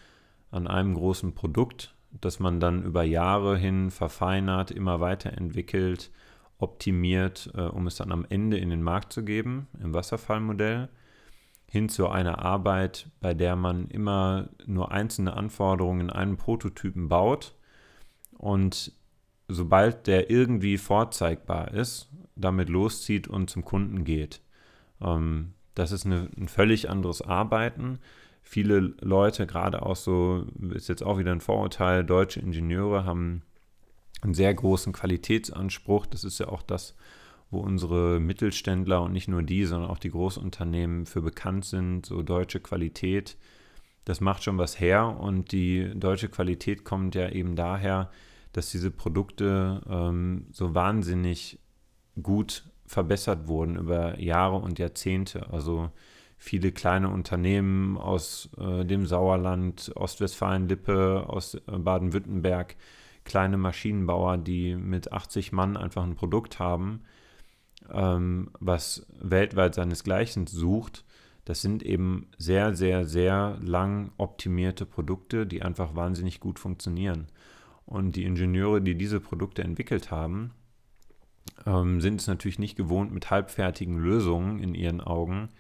an 0.50 0.66
einem 0.66 0.94
großen 0.94 1.35
Produkt, 1.35 1.94
das 2.11 2.40
man 2.40 2.61
dann 2.61 2.83
über 2.83 3.02
Jahre 3.02 3.57
hin 3.57 3.90
verfeinert, 3.90 4.70
immer 4.70 5.00
weiterentwickelt, 5.00 6.11
optimiert, 6.64 7.50
äh, 7.55 7.61
um 7.61 7.87
es 7.87 7.96
dann 7.96 8.11
am 8.11 8.27
Ende 8.29 8.59
in 8.59 8.70
den 8.70 8.83
Markt 8.83 9.12
zu 9.12 9.24
geben, 9.24 9.68
im 9.81 9.94
Wasserfallmodell, 9.94 10.88
hin 11.68 11.88
zu 11.88 12.09
einer 12.09 12.38
Arbeit, 12.38 13.09
bei 13.20 13.35
der 13.35 13.55
man 13.55 13.88
immer 13.88 14.48
nur 14.66 14.90
einzelne 14.90 15.35
Anforderungen 15.35 16.03
in 16.03 16.11
einem 16.11 16.37
Prototypen 16.37 17.09
baut 17.09 17.55
und 18.38 18.92
sobald 19.48 20.07
der 20.07 20.31
irgendwie 20.31 20.79
vorzeigbar 20.79 21.72
ist, 21.72 22.09
damit 22.37 22.68
loszieht 22.68 23.29
und 23.29 23.50
zum 23.50 23.64
Kunden 23.64 24.05
geht. 24.05 24.40
Ähm, 25.00 25.53
das 25.74 25.92
ist 25.92 26.07
eine, 26.07 26.29
ein 26.37 26.48
völlig 26.48 26.88
anderes 26.88 27.22
Arbeiten. 27.22 27.98
Viele 28.42 28.94
Leute, 29.00 29.46
gerade 29.46 29.85
auch 29.85 29.96
so, 29.96 30.46
ist 30.72 30.88
jetzt 30.88 31.03
auch 31.03 31.18
wieder 31.18 31.33
ein 31.33 31.40
Vorurteil, 31.40 32.05
deutsche 32.05 32.40
Ingenieure 32.40 33.05
haben 33.05 33.42
einen 34.24 34.34
sehr 34.34 34.52
großen 34.52 34.92
Qualitätsanspruch. 34.92 36.06
Das 36.06 36.24
ist 36.24 36.38
ja 36.38 36.48
auch 36.48 36.62
das, 36.62 36.96
wo 37.50 37.60
unsere 37.60 38.18
Mittelständler 38.18 39.02
und 39.02 39.12
nicht 39.12 39.28
nur 39.28 39.42
die, 39.42 39.64
sondern 39.64 39.90
auch 39.90 39.98
die 39.98 40.10
Großunternehmen 40.10 41.06
für 41.06 41.22
bekannt 41.22 41.64
sind, 41.64 42.06
so 42.06 42.22
deutsche 42.22 42.60
Qualität. 42.60 43.37
Das 44.04 44.20
macht 44.20 44.42
schon 44.42 44.58
was 44.58 44.80
her 44.80 45.16
und 45.18 45.52
die 45.52 45.92
deutsche 45.94 46.28
Qualität 46.28 46.84
kommt 46.84 47.14
ja 47.14 47.28
eben 47.28 47.54
daher, 47.56 48.10
dass 48.52 48.70
diese 48.70 48.90
Produkte 48.90 49.80
ähm, 49.88 50.46
so 50.52 50.74
wahnsinnig 50.74 51.58
gut 52.22 52.64
verbessert 52.87 53.48
wurden 53.48 53.76
über 53.76 54.20
Jahre 54.20 54.56
und 54.56 54.78
Jahrzehnte. 54.78 55.50
Also 55.50 55.90
viele 56.37 56.72
kleine 56.72 57.08
Unternehmen 57.08 57.96
aus 57.96 58.50
äh, 58.58 58.84
dem 58.84 59.06
Sauerland, 59.06 59.90
Ostwestfalen-Lippe, 59.94 61.24
aus 61.26 61.54
äh, 61.54 61.60
Baden-Württemberg, 61.66 62.76
kleine 63.24 63.56
Maschinenbauer, 63.56 64.38
die 64.38 64.76
mit 64.76 65.12
80 65.12 65.52
Mann 65.52 65.76
einfach 65.76 66.02
ein 66.02 66.14
Produkt 66.14 66.58
haben, 66.58 67.02
ähm, 67.92 68.50
was 68.60 69.06
weltweit 69.20 69.74
seinesgleichen 69.74 70.46
sucht. 70.46 71.04
Das 71.44 71.60
sind 71.60 71.82
eben 71.82 72.28
sehr, 72.38 72.74
sehr, 72.74 73.04
sehr 73.04 73.58
lang 73.62 74.12
optimierte 74.16 74.87
Produkte, 74.87 75.46
die 75.46 75.62
einfach 75.62 75.94
wahnsinnig 75.94 76.40
gut 76.40 76.58
funktionieren. 76.58 77.26
Und 77.87 78.16
die 78.16 78.24
Ingenieure, 78.24 78.80
die 78.80 78.94
diese 78.94 79.20
Produkte 79.20 79.62
entwickelt 79.62 80.10
haben, 80.10 80.52
ähm, 81.66 82.00
sind 82.00 82.20
es 82.20 82.26
natürlich 82.26 82.58
nicht 82.58 82.76
gewohnt, 82.76 83.12
mit 83.12 83.30
halbfertigen 83.30 83.98
Lösungen 83.98 84.58
in 84.58 84.74
ihren 84.74 85.02
Augen 85.02 85.50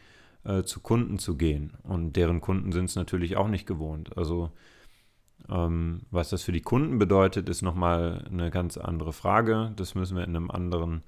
äh, 0.44 0.62
zu 0.62 0.80
Kunden 0.80 1.18
zu 1.18 1.36
gehen. 1.36 1.74
Und 1.82 2.14
deren 2.16 2.40
Kunden 2.40 2.72
sind 2.72 2.86
es 2.86 2.96
natürlich 2.96 3.36
auch 3.36 3.48
nicht 3.48 3.66
gewohnt. 3.66 4.16
Also 4.16 4.50
was 5.46 6.30
das 6.30 6.42
für 6.42 6.52
die 6.52 6.62
Kunden 6.62 6.98
bedeutet, 6.98 7.50
ist 7.50 7.60
nochmal 7.60 8.24
eine 8.30 8.50
ganz 8.50 8.78
andere 8.78 9.12
Frage. 9.12 9.72
Das 9.76 9.94
müssen 9.94 10.16
wir 10.16 10.24
in 10.24 10.34
einem 10.34 10.50
anderen 10.50 11.02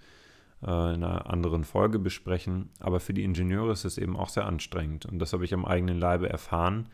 äh, 0.62 0.94
in 0.94 1.04
einer 1.04 1.30
anderen 1.30 1.64
Folge 1.64 1.98
besprechen. 1.98 2.70
Aber 2.80 3.00
für 3.00 3.14
die 3.14 3.24
Ingenieure 3.24 3.72
ist 3.72 3.84
es 3.84 3.98
eben 3.98 4.16
auch 4.16 4.28
sehr 4.28 4.46
anstrengend. 4.46 5.06
Und 5.06 5.18
das 5.18 5.32
habe 5.32 5.44
ich 5.44 5.54
am 5.54 5.64
eigenen 5.64 5.98
Leibe 5.98 6.28
erfahren. 6.28 6.88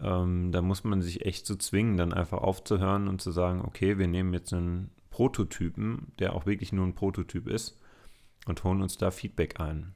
Ähm, 0.00 0.52
da 0.52 0.62
muss 0.62 0.84
man 0.84 1.02
sich 1.02 1.24
echt 1.26 1.46
so 1.46 1.56
zwingen, 1.56 1.96
dann 1.96 2.12
einfach 2.12 2.38
aufzuhören 2.38 3.08
und 3.08 3.20
zu 3.20 3.30
sagen, 3.30 3.62
okay, 3.62 3.98
wir 3.98 4.08
nehmen 4.08 4.32
jetzt 4.32 4.52
einen 4.52 4.90
Prototypen, 5.10 6.12
der 6.18 6.34
auch 6.34 6.46
wirklich 6.46 6.72
nur 6.72 6.86
ein 6.86 6.94
Prototyp 6.94 7.46
ist, 7.46 7.78
und 8.46 8.64
holen 8.64 8.82
uns 8.82 8.96
da 8.96 9.10
Feedback 9.10 9.60
ein. 9.60 9.94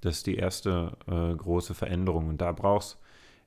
Das 0.00 0.18
ist 0.18 0.26
die 0.26 0.36
erste 0.36 0.96
äh, 1.06 1.34
große 1.34 1.74
Veränderung. 1.74 2.28
Und 2.28 2.40
da 2.40 2.52
brauchst 2.52 2.98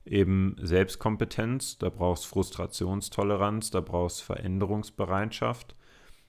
eben 0.04 0.56
Selbstkompetenz, 0.60 1.78
da 1.78 1.88
brauchst 1.90 2.26
Frustrationstoleranz, 2.26 3.70
da 3.70 3.80
brauchst 3.80 4.22
Veränderungsbereitschaft, 4.22 5.74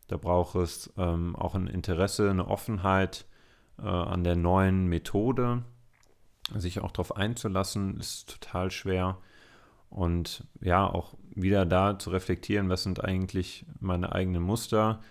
da 0.08 0.18
braucht 0.18 0.56
es 0.56 0.92
ähm, 0.98 1.36
auch 1.36 1.56
ein 1.56 1.68
Interesse, 1.68 2.30
eine 2.30 2.48
Offenheit 2.48 3.26
äh, 3.80 3.84
an 3.84 4.24
der 4.24 4.36
neuen 4.36 4.88
Methode. 4.88 5.64
Sich 6.54 6.82
auch 6.82 6.92
darauf 6.92 7.16
einzulassen, 7.16 7.98
ist 7.98 8.42
total 8.42 8.72
schwer. 8.72 9.18
Und 9.90 10.46
ja, 10.62 10.86
auch 10.86 11.16
wieder 11.34 11.66
da 11.66 11.98
zu 11.98 12.10
reflektieren, 12.10 12.70
was 12.70 12.84
sind 12.84 13.04
eigentlich 13.04 13.66
meine 13.80 14.12
eigenen 14.14 14.44
Muster. 14.44 15.02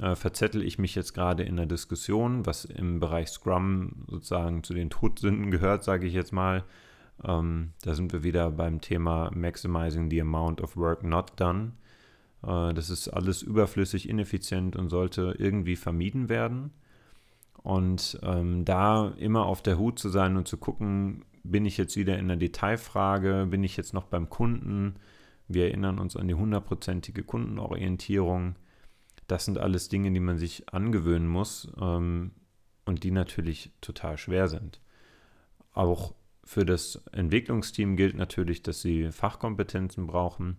Äh, 0.00 0.16
verzettel 0.16 0.62
ich 0.62 0.78
mich 0.78 0.94
jetzt 0.94 1.12
gerade 1.12 1.42
in 1.42 1.56
der 1.56 1.66
Diskussion, 1.66 2.46
was 2.46 2.64
im 2.64 2.98
Bereich 2.98 3.28
Scrum 3.28 4.04
sozusagen 4.08 4.62
zu 4.62 4.74
den 4.74 4.90
Todsünden 4.90 5.50
gehört, 5.50 5.84
sage 5.84 6.06
ich 6.06 6.14
jetzt 6.14 6.32
mal. 6.32 6.64
Ähm, 7.24 7.72
da 7.82 7.94
sind 7.94 8.12
wir 8.12 8.22
wieder 8.22 8.50
beim 8.50 8.80
Thema 8.80 9.30
Maximizing 9.34 10.10
the 10.10 10.20
Amount 10.20 10.60
of 10.60 10.76
Work 10.76 11.04
Not 11.04 11.32
Done. 11.36 11.72
Äh, 12.42 12.74
das 12.74 12.90
ist 12.90 13.08
alles 13.08 13.42
überflüssig, 13.42 14.08
ineffizient 14.08 14.76
und 14.76 14.88
sollte 14.88 15.34
irgendwie 15.38 15.76
vermieden 15.76 16.28
werden. 16.28 16.72
Und 17.62 18.18
ähm, 18.22 18.64
da 18.64 19.08
immer 19.18 19.46
auf 19.46 19.62
der 19.62 19.78
Hut 19.78 19.98
zu 19.98 20.08
sein 20.08 20.36
und 20.36 20.48
zu 20.48 20.56
gucken, 20.56 21.24
bin 21.44 21.64
ich 21.64 21.76
jetzt 21.76 21.96
wieder 21.96 22.18
in 22.18 22.28
der 22.28 22.36
Detailfrage, 22.36 23.46
bin 23.50 23.62
ich 23.62 23.76
jetzt 23.76 23.94
noch 23.94 24.04
beim 24.04 24.28
Kunden? 24.28 24.96
Wir 25.48 25.66
erinnern 25.66 25.98
uns 25.98 26.16
an 26.16 26.28
die 26.28 26.34
hundertprozentige 26.34 27.22
Kundenorientierung. 27.22 28.56
Das 29.28 29.44
sind 29.44 29.58
alles 29.58 29.88
Dinge, 29.88 30.10
die 30.12 30.20
man 30.20 30.38
sich 30.38 30.68
angewöhnen 30.72 31.28
muss 31.28 31.70
ähm, 31.80 32.32
und 32.84 33.04
die 33.04 33.10
natürlich 33.10 33.72
total 33.80 34.18
schwer 34.18 34.48
sind. 34.48 34.80
Auch 35.72 36.14
für 36.44 36.64
das 36.64 37.02
Entwicklungsteam 37.12 37.96
gilt 37.96 38.16
natürlich, 38.16 38.62
dass 38.62 38.82
sie 38.82 39.10
Fachkompetenzen 39.10 40.06
brauchen. 40.06 40.56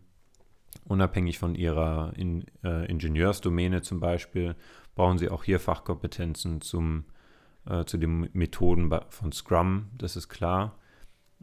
Unabhängig 0.86 1.40
von 1.40 1.56
ihrer 1.56 2.14
in, 2.16 2.46
äh, 2.64 2.86
Ingenieursdomäne 2.90 3.82
zum 3.82 4.00
Beispiel, 4.00 4.56
brauchen 4.96 5.18
sie 5.18 5.30
auch 5.30 5.44
hier 5.44 5.60
Fachkompetenzen 5.60 6.62
zum 6.62 7.06
äh, 7.66 7.86
zu 7.86 7.98
den 7.98 8.30
Methoden 8.34 8.92
von 9.10 9.32
Scrum, 9.32 9.90
das 9.98 10.16
ist 10.16 10.30
klar. 10.30 10.78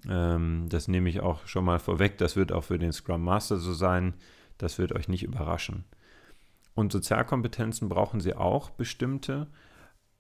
Ähm, 0.09 0.67
das 0.69 0.89
nehme 0.89 1.09
ich 1.09 1.21
auch 1.21 1.47
schon 1.47 1.65
mal 1.65 1.79
vorweg. 1.79 2.19
Das 2.19 2.37
wird 2.37 2.53
auch 2.53 2.65
für 2.65 2.79
den 2.79 2.93
Scrum 2.93 3.23
Master 3.23 3.57
so 3.57 3.73
sein. 3.73 4.15
Das 4.59 4.79
wird 4.79 4.93
euch 4.93 5.09
nicht 5.09 5.23
überraschen. 5.23 5.85
Und 6.75 6.93
Sozialkompetenzen 6.93 7.89
brauchen 7.89 8.21
sie 8.21 8.35
auch 8.35 8.71
bestimmte, 8.71 9.49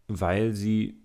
weil 0.09 0.53
sie 0.53 1.03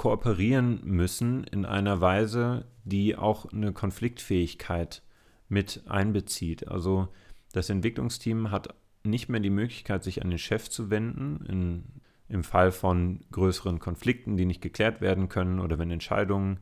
kooperieren 0.00 0.80
müssen 0.82 1.44
in 1.44 1.66
einer 1.66 2.00
Weise, 2.00 2.64
die 2.84 3.16
auch 3.16 3.52
eine 3.52 3.74
Konfliktfähigkeit 3.74 5.02
mit 5.50 5.82
einbezieht. 5.88 6.68
Also 6.68 7.08
das 7.52 7.68
Entwicklungsteam 7.68 8.50
hat 8.50 8.74
nicht 9.04 9.28
mehr 9.28 9.40
die 9.40 9.50
Möglichkeit, 9.50 10.02
sich 10.02 10.22
an 10.22 10.30
den 10.30 10.38
Chef 10.38 10.70
zu 10.70 10.88
wenden 10.88 11.44
in 11.44 11.84
im 12.30 12.44
Fall 12.44 12.72
von 12.72 13.20
größeren 13.30 13.78
Konflikten, 13.78 14.38
die 14.38 14.46
nicht 14.46 14.62
geklärt 14.62 15.02
werden 15.02 15.28
können 15.28 15.60
oder 15.60 15.78
wenn 15.78 15.90
Entscheidungen 15.90 16.60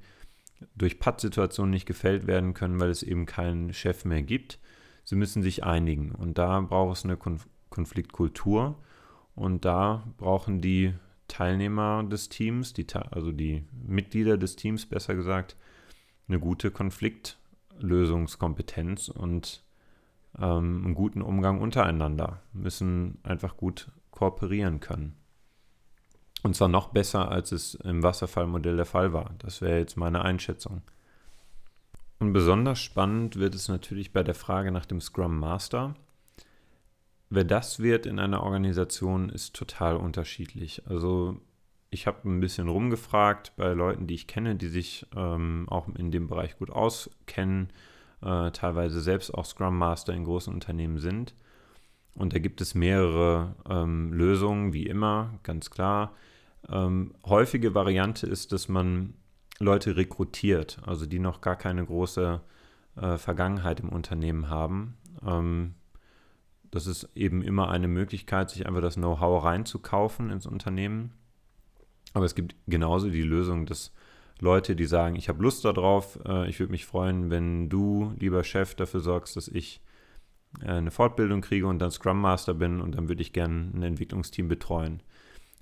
durch 0.74 0.98
Pattsituationen 0.98 1.70
nicht 1.70 1.86
gefällt 1.86 2.26
werden 2.26 2.54
können, 2.54 2.80
weil 2.80 2.90
es 2.90 3.04
eben 3.04 3.24
keinen 3.24 3.72
Chef 3.72 4.04
mehr 4.04 4.22
gibt. 4.22 4.58
Sie 5.04 5.14
müssen 5.14 5.44
sich 5.44 5.62
einigen 5.62 6.10
und 6.10 6.38
da 6.38 6.60
braucht 6.62 6.96
es 6.96 7.04
eine 7.04 7.16
Konf 7.16 7.46
Konfliktkultur 7.70 8.82
und 9.36 9.64
da 9.64 10.02
brauchen 10.16 10.60
die 10.60 10.94
Teilnehmer 11.28 12.02
des 12.04 12.28
Teams, 12.28 12.72
die, 12.72 12.86
also 13.10 13.30
die 13.32 13.64
Mitglieder 13.86 14.36
des 14.36 14.56
Teams 14.56 14.86
besser 14.86 15.14
gesagt, 15.14 15.56
eine 16.26 16.40
gute 16.40 16.70
Konfliktlösungskompetenz 16.70 19.08
und 19.08 19.62
ähm, 20.36 20.82
einen 20.84 20.94
guten 20.94 21.22
Umgang 21.22 21.60
untereinander, 21.60 22.42
müssen 22.52 23.18
einfach 23.22 23.56
gut 23.56 23.90
kooperieren 24.10 24.80
können. 24.80 25.14
Und 26.42 26.56
zwar 26.56 26.68
noch 26.68 26.88
besser, 26.88 27.30
als 27.30 27.52
es 27.52 27.74
im 27.74 28.02
Wasserfallmodell 28.02 28.76
der 28.76 28.86
Fall 28.86 29.12
war. 29.12 29.34
Das 29.38 29.60
wäre 29.60 29.78
jetzt 29.78 29.96
meine 29.96 30.22
Einschätzung. 30.22 30.82
Und 32.20 32.32
besonders 32.32 32.80
spannend 32.80 33.36
wird 33.36 33.54
es 33.54 33.68
natürlich 33.68 34.12
bei 34.12 34.22
der 34.22 34.34
Frage 34.34 34.72
nach 34.72 34.86
dem 34.86 35.00
Scrum 35.00 35.38
Master. 35.38 35.94
Wer 37.30 37.44
das 37.44 37.80
wird 37.80 38.06
in 38.06 38.18
einer 38.18 38.42
Organisation, 38.42 39.28
ist 39.28 39.54
total 39.54 39.96
unterschiedlich. 39.96 40.82
Also 40.86 41.40
ich 41.90 42.06
habe 42.06 42.28
ein 42.28 42.40
bisschen 42.40 42.68
rumgefragt 42.68 43.52
bei 43.56 43.72
Leuten, 43.72 44.06
die 44.06 44.14
ich 44.14 44.26
kenne, 44.26 44.56
die 44.56 44.68
sich 44.68 45.06
ähm, 45.14 45.66
auch 45.68 45.88
in 45.88 46.10
dem 46.10 46.26
Bereich 46.26 46.56
gut 46.58 46.70
auskennen, 46.70 47.70
äh, 48.22 48.50
teilweise 48.50 49.00
selbst 49.00 49.32
auch 49.32 49.44
Scrum 49.44 49.76
Master 49.76 50.14
in 50.14 50.24
großen 50.24 50.52
Unternehmen 50.52 50.98
sind. 50.98 51.34
Und 52.14 52.34
da 52.34 52.38
gibt 52.38 52.60
es 52.60 52.74
mehrere 52.74 53.54
ähm, 53.68 54.12
Lösungen, 54.12 54.72
wie 54.72 54.86
immer, 54.86 55.38
ganz 55.44 55.70
klar. 55.70 56.14
Ähm, 56.68 57.14
häufige 57.24 57.74
Variante 57.74 58.26
ist, 58.26 58.52
dass 58.52 58.68
man 58.68 59.14
Leute 59.60 59.96
rekrutiert, 59.96 60.80
also 60.84 61.06
die 61.06 61.18
noch 61.18 61.40
gar 61.40 61.56
keine 61.56 61.84
große 61.84 62.40
äh, 62.96 63.18
Vergangenheit 63.18 63.80
im 63.80 63.88
Unternehmen 63.88 64.48
haben. 64.48 64.96
Ähm, 65.24 65.74
das 66.70 66.86
ist 66.86 67.08
eben 67.14 67.42
immer 67.42 67.70
eine 67.70 67.88
Möglichkeit, 67.88 68.50
sich 68.50 68.66
einfach 68.66 68.82
das 68.82 68.94
Know-how 68.94 69.44
reinzukaufen 69.44 70.30
ins 70.30 70.46
Unternehmen. 70.46 71.12
Aber 72.14 72.24
es 72.24 72.34
gibt 72.34 72.54
genauso 72.66 73.10
die 73.10 73.22
Lösung, 73.22 73.66
dass 73.66 73.92
Leute, 74.40 74.76
die 74.76 74.86
sagen, 74.86 75.16
ich 75.16 75.28
habe 75.28 75.42
Lust 75.42 75.64
darauf, 75.64 76.18
äh, 76.24 76.48
ich 76.48 76.60
würde 76.60 76.72
mich 76.72 76.86
freuen, 76.86 77.30
wenn 77.30 77.68
du, 77.68 78.14
lieber 78.18 78.44
Chef, 78.44 78.74
dafür 78.74 79.00
sorgst, 79.00 79.36
dass 79.36 79.48
ich 79.48 79.80
äh, 80.60 80.68
eine 80.68 80.90
Fortbildung 80.90 81.40
kriege 81.40 81.66
und 81.66 81.80
dann 81.80 81.90
Scrum 81.90 82.20
Master 82.20 82.54
bin 82.54 82.80
und 82.80 82.94
dann 82.94 83.08
würde 83.08 83.22
ich 83.22 83.32
gerne 83.32 83.70
ein 83.74 83.82
Entwicklungsteam 83.82 84.48
betreuen. 84.48 85.02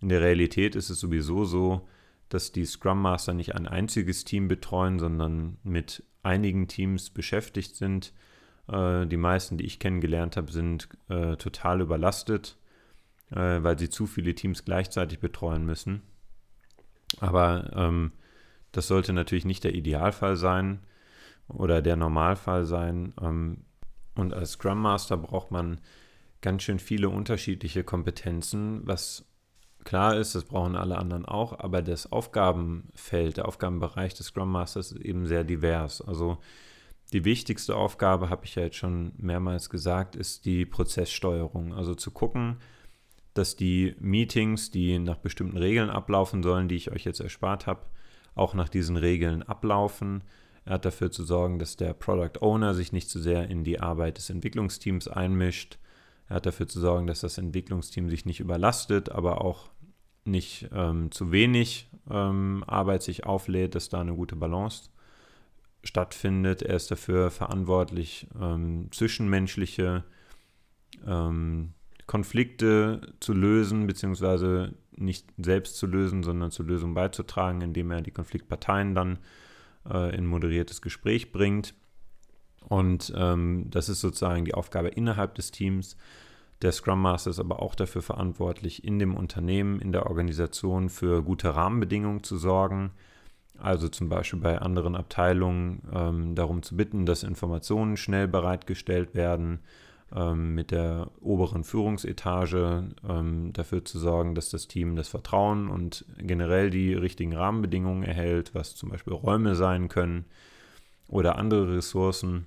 In 0.00 0.10
der 0.10 0.20
Realität 0.20 0.74
ist 0.74 0.90
es 0.90 1.00
sowieso 1.00 1.44
so, 1.44 1.88
dass 2.28 2.52
die 2.52 2.66
Scrum 2.66 3.00
Master 3.00 3.32
nicht 3.32 3.54
ein 3.54 3.66
einziges 3.66 4.24
Team 4.24 4.48
betreuen, 4.48 4.98
sondern 4.98 5.58
mit 5.62 6.02
einigen 6.22 6.68
Teams 6.68 7.10
beschäftigt 7.10 7.76
sind. 7.76 8.12
Äh, 8.68 9.06
die 9.06 9.16
meisten, 9.16 9.56
die 9.58 9.64
ich 9.64 9.78
kennengelernt 9.78 10.36
habe, 10.36 10.52
sind 10.52 10.88
äh, 11.08 11.36
total 11.36 11.80
überlastet, 11.80 12.56
äh, 13.30 13.62
weil 13.62 13.78
sie 13.78 13.88
zu 13.88 14.06
viele 14.06 14.34
Teams 14.34 14.64
gleichzeitig 14.64 15.20
betreuen 15.20 15.64
müssen. 15.64 16.02
Aber 17.20 17.70
ähm, 17.74 18.12
das 18.72 18.88
sollte 18.88 19.12
natürlich 19.12 19.44
nicht 19.44 19.64
der 19.64 19.74
Idealfall 19.74 20.36
sein 20.36 20.80
oder 21.48 21.82
der 21.82 21.96
Normalfall 21.96 22.64
sein. 22.64 23.14
Ähm, 23.20 23.64
und 24.14 24.34
als 24.34 24.52
Scrum 24.52 24.80
Master 24.80 25.16
braucht 25.16 25.50
man 25.50 25.80
ganz 26.40 26.62
schön 26.62 26.78
viele 26.78 27.08
unterschiedliche 27.08 27.84
Kompetenzen, 27.84 28.86
was 28.86 29.24
Klar 29.86 30.16
ist, 30.16 30.34
das 30.34 30.42
brauchen 30.42 30.74
alle 30.74 30.98
anderen 30.98 31.24
auch, 31.24 31.60
aber 31.60 31.80
das 31.80 32.10
Aufgabenfeld, 32.10 33.36
der 33.36 33.46
Aufgabenbereich 33.46 34.14
des 34.14 34.26
Scrum 34.26 34.50
Masters 34.50 34.90
ist 34.90 35.00
eben 35.00 35.26
sehr 35.26 35.44
divers. 35.44 36.02
Also 36.02 36.38
die 37.12 37.24
wichtigste 37.24 37.76
Aufgabe, 37.76 38.30
habe 38.30 38.44
ich 38.44 38.54
ja 38.56 38.64
jetzt 38.64 38.76
schon 38.76 39.12
mehrmals 39.16 39.70
gesagt, 39.70 40.16
ist 40.16 40.44
die 40.44 40.66
Prozesssteuerung. 40.66 41.72
Also 41.72 41.94
zu 41.94 42.10
gucken, 42.10 42.56
dass 43.34 43.54
die 43.54 43.94
Meetings, 44.00 44.70
die 44.70 44.98
nach 44.98 45.18
bestimmten 45.18 45.56
Regeln 45.56 45.90
ablaufen 45.90 46.42
sollen, 46.42 46.68
die 46.68 46.76
ich 46.76 46.90
euch 46.90 47.04
jetzt 47.04 47.20
erspart 47.20 47.66
habe, 47.66 47.86
auch 48.34 48.54
nach 48.54 48.68
diesen 48.68 48.96
Regeln 48.96 49.42
ablaufen. 49.42 50.24
Er 50.64 50.74
hat 50.74 50.84
dafür 50.84 51.12
zu 51.12 51.22
sorgen, 51.22 51.58
dass 51.58 51.76
der 51.76 51.94
Product 51.94 52.40
Owner 52.40 52.74
sich 52.74 52.92
nicht 52.92 53.08
zu 53.08 53.20
sehr 53.20 53.48
in 53.48 53.62
die 53.62 53.80
Arbeit 53.80 54.18
des 54.18 54.30
Entwicklungsteams 54.30 55.06
einmischt. 55.06 55.78
Er 56.28 56.36
hat 56.36 56.46
dafür 56.46 56.66
zu 56.66 56.80
sorgen, 56.80 57.06
dass 57.06 57.20
das 57.20 57.38
Entwicklungsteam 57.38 58.10
sich 58.10 58.24
nicht 58.24 58.40
überlastet, 58.40 59.10
aber 59.10 59.42
auch 59.42 59.70
nicht 60.24 60.68
ähm, 60.72 61.12
zu 61.12 61.30
wenig 61.30 61.88
ähm, 62.10 62.64
Arbeit 62.66 63.04
sich 63.04 63.24
auflädt, 63.26 63.76
dass 63.76 63.90
da 63.90 64.00
eine 64.00 64.14
gute 64.14 64.34
Balance 64.34 64.90
stattfindet. 65.86 66.62
Er 66.62 66.76
ist 66.76 66.90
dafür 66.90 67.30
verantwortlich, 67.30 68.26
ähm, 68.40 68.88
zwischenmenschliche 68.90 70.04
ähm, 71.06 71.72
Konflikte 72.06 73.00
zu 73.20 73.32
lösen, 73.32 73.86
beziehungsweise 73.86 74.74
nicht 74.96 75.26
selbst 75.38 75.76
zu 75.76 75.86
lösen, 75.86 76.22
sondern 76.22 76.50
zur 76.50 76.66
Lösung 76.66 76.94
beizutragen, 76.94 77.60
indem 77.60 77.90
er 77.90 78.02
die 78.02 78.12
Konfliktparteien 78.12 78.94
dann 78.94 79.18
äh, 79.90 80.14
in 80.16 80.26
moderiertes 80.26 80.82
Gespräch 80.82 81.32
bringt. 81.32 81.74
Und 82.68 83.12
ähm, 83.16 83.66
das 83.70 83.88
ist 83.88 84.00
sozusagen 84.00 84.44
die 84.44 84.54
Aufgabe 84.54 84.88
innerhalb 84.88 85.34
des 85.34 85.50
Teams. 85.50 85.96
Der 86.62 86.72
Scrum 86.72 87.02
Master 87.02 87.30
ist 87.30 87.38
aber 87.38 87.60
auch 87.60 87.74
dafür 87.74 88.02
verantwortlich, 88.02 88.82
in 88.84 88.98
dem 88.98 89.14
Unternehmen, 89.14 89.80
in 89.80 89.92
der 89.92 90.06
Organisation 90.06 90.88
für 90.88 91.22
gute 91.22 91.54
Rahmenbedingungen 91.54 92.22
zu 92.22 92.38
sorgen. 92.38 92.92
Also 93.58 93.88
zum 93.88 94.08
Beispiel 94.08 94.40
bei 94.40 94.58
anderen 94.58 94.94
Abteilungen 94.94 95.82
ähm, 95.94 96.34
darum 96.34 96.62
zu 96.62 96.76
bitten, 96.76 97.06
dass 97.06 97.22
Informationen 97.22 97.96
schnell 97.96 98.28
bereitgestellt 98.28 99.14
werden, 99.14 99.60
ähm, 100.14 100.54
mit 100.54 100.70
der 100.70 101.10
oberen 101.20 101.64
Führungsetage 101.64 102.84
ähm, 103.08 103.52
dafür 103.52 103.84
zu 103.84 103.98
sorgen, 103.98 104.34
dass 104.34 104.50
das 104.50 104.68
Team 104.68 104.94
das 104.94 105.08
Vertrauen 105.08 105.68
und 105.68 106.04
generell 106.18 106.70
die 106.70 106.94
richtigen 106.94 107.34
Rahmenbedingungen 107.34 108.04
erhält, 108.04 108.54
was 108.54 108.76
zum 108.76 108.90
Beispiel 108.90 109.14
Räume 109.14 109.56
sein 109.56 109.88
können 109.88 110.26
oder 111.08 111.38
andere 111.38 111.76
Ressourcen. 111.76 112.46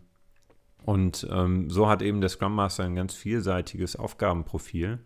Und 0.85 1.27
ähm, 1.29 1.69
so 1.69 1.89
hat 1.89 2.01
eben 2.01 2.21
der 2.21 2.29
Scrum 2.29 2.55
Master 2.55 2.85
ein 2.85 2.95
ganz 2.95 3.13
vielseitiges 3.13 3.97
Aufgabenprofil, 3.97 4.99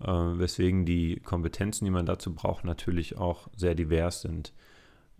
äh, 0.00 0.06
weswegen 0.06 0.86
die 0.86 1.18
Kompetenzen, 1.20 1.84
die 1.84 1.90
man 1.90 2.06
dazu 2.06 2.32
braucht, 2.32 2.64
natürlich 2.64 3.18
auch 3.18 3.48
sehr 3.56 3.74
divers 3.74 4.22
sind. 4.22 4.52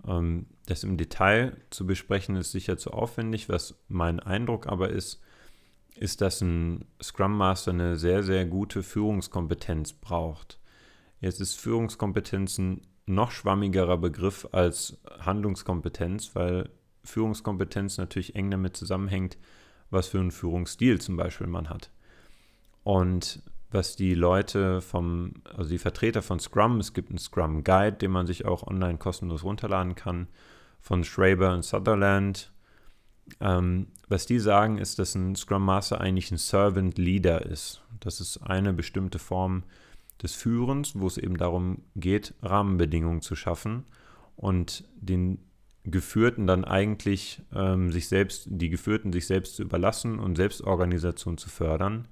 Ähm, 0.06 0.46
das 0.66 0.84
im 0.84 0.96
Detail 0.96 1.56
zu 1.70 1.86
besprechen 1.86 2.36
ist 2.36 2.52
sicher 2.52 2.76
zu 2.76 2.92
aufwendig. 2.92 3.48
Was 3.48 3.74
mein 3.88 4.20
Eindruck 4.20 4.66
aber 4.66 4.90
ist, 4.90 5.20
ist, 5.96 6.20
dass 6.20 6.40
ein 6.40 6.84
Scrum 7.02 7.36
Master 7.36 7.72
eine 7.72 7.96
sehr, 7.96 8.22
sehr 8.22 8.44
gute 8.46 8.82
Führungskompetenz 8.82 9.92
braucht. 9.94 10.58
Jetzt 11.20 11.40
ist 11.40 11.54
Führungskompetenz 11.54 12.58
ein 12.58 12.82
noch 13.06 13.32
schwammigerer 13.32 13.98
Begriff 13.98 14.48
als 14.52 14.98
Handlungskompetenz, 15.18 16.34
weil 16.34 16.70
Führungskompetenz 17.04 17.98
natürlich 17.98 18.34
eng 18.36 18.50
damit 18.50 18.76
zusammenhängt, 18.76 19.36
was 19.90 20.06
für 20.08 20.20
einen 20.20 20.30
Führungsstil 20.30 21.00
zum 21.00 21.16
Beispiel 21.16 21.48
man 21.48 21.68
hat. 21.68 21.90
Und 22.84 23.42
was 23.70 23.96
die 23.96 24.14
Leute 24.14 24.80
vom, 24.80 25.34
also 25.56 25.70
die 25.70 25.78
Vertreter 25.78 26.22
von 26.22 26.40
Scrum, 26.40 26.80
es 26.80 26.92
gibt 26.92 27.10
einen 27.10 27.18
Scrum 27.18 27.64
Guide, 27.64 27.96
den 27.96 28.10
man 28.10 28.26
sich 28.26 28.44
auch 28.44 28.66
online 28.66 28.98
kostenlos 28.98 29.44
runterladen 29.44 29.94
kann, 29.94 30.28
von 30.80 31.04
Schraber 31.04 31.54
und 31.54 31.64
Sutherland. 31.64 32.52
Ähm, 33.40 33.86
was 34.08 34.26
die 34.26 34.40
sagen, 34.40 34.78
ist, 34.78 34.98
dass 34.98 35.14
ein 35.14 35.36
Scrum 35.36 35.64
Master 35.64 36.00
eigentlich 36.00 36.30
ein 36.32 36.38
Servant 36.38 36.98
Leader 36.98 37.46
ist. 37.46 37.82
Das 38.00 38.20
ist 38.20 38.38
eine 38.38 38.72
bestimmte 38.72 39.18
Form 39.18 39.62
des 40.22 40.34
Führens, 40.34 40.98
wo 40.98 41.06
es 41.06 41.16
eben 41.16 41.36
darum 41.36 41.82
geht, 41.94 42.34
Rahmenbedingungen 42.42 43.22
zu 43.22 43.36
schaffen 43.36 43.84
und 44.36 44.84
den 44.96 45.38
Geführten 45.84 46.46
dann 46.46 46.64
eigentlich 46.64 47.42
ähm, 47.54 47.90
sich 47.90 48.08
selbst, 48.08 48.48
die 48.50 48.68
Geführten 48.68 49.12
sich 49.12 49.26
selbst 49.26 49.56
zu 49.56 49.62
überlassen 49.62 50.18
und 50.18 50.36
Selbstorganisation 50.36 51.38
zu 51.38 51.48
fördern. 51.48 52.08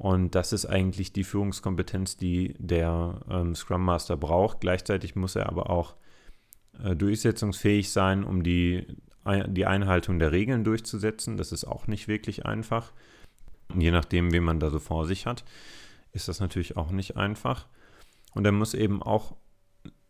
Und 0.00 0.34
das 0.34 0.54
ist 0.54 0.64
eigentlich 0.64 1.12
die 1.12 1.24
Führungskompetenz, 1.24 2.16
die 2.16 2.54
der 2.58 3.20
ähm, 3.28 3.54
Scrum 3.54 3.84
Master 3.84 4.16
braucht. 4.16 4.62
Gleichzeitig 4.62 5.14
muss 5.14 5.36
er 5.36 5.50
aber 5.50 5.68
auch 5.68 5.94
äh, 6.82 6.96
durchsetzungsfähig 6.96 7.90
sein, 7.90 8.24
um 8.24 8.42
die, 8.42 8.86
die 9.48 9.66
Einhaltung 9.66 10.18
der 10.18 10.32
Regeln 10.32 10.64
durchzusetzen. 10.64 11.36
Das 11.36 11.52
ist 11.52 11.66
auch 11.66 11.86
nicht 11.86 12.08
wirklich 12.08 12.46
einfach. 12.46 12.94
Je 13.76 13.90
nachdem, 13.90 14.32
wen 14.32 14.42
man 14.42 14.58
da 14.58 14.70
so 14.70 14.78
vor 14.78 15.06
sich 15.06 15.26
hat, 15.26 15.44
ist 16.12 16.28
das 16.28 16.40
natürlich 16.40 16.78
auch 16.78 16.92
nicht 16.92 17.18
einfach. 17.18 17.66
Und 18.32 18.46
er 18.46 18.52
muss 18.52 18.72
eben 18.72 19.02
auch 19.02 19.36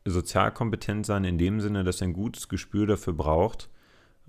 sozial 0.04 0.54
kompetent 0.54 1.04
sein 1.04 1.24
in 1.24 1.36
dem 1.36 1.60
Sinne, 1.60 1.82
dass 1.82 2.00
er 2.00 2.06
ein 2.06 2.12
gutes 2.12 2.48
Gespür 2.48 2.86
dafür 2.86 3.14
braucht, 3.14 3.68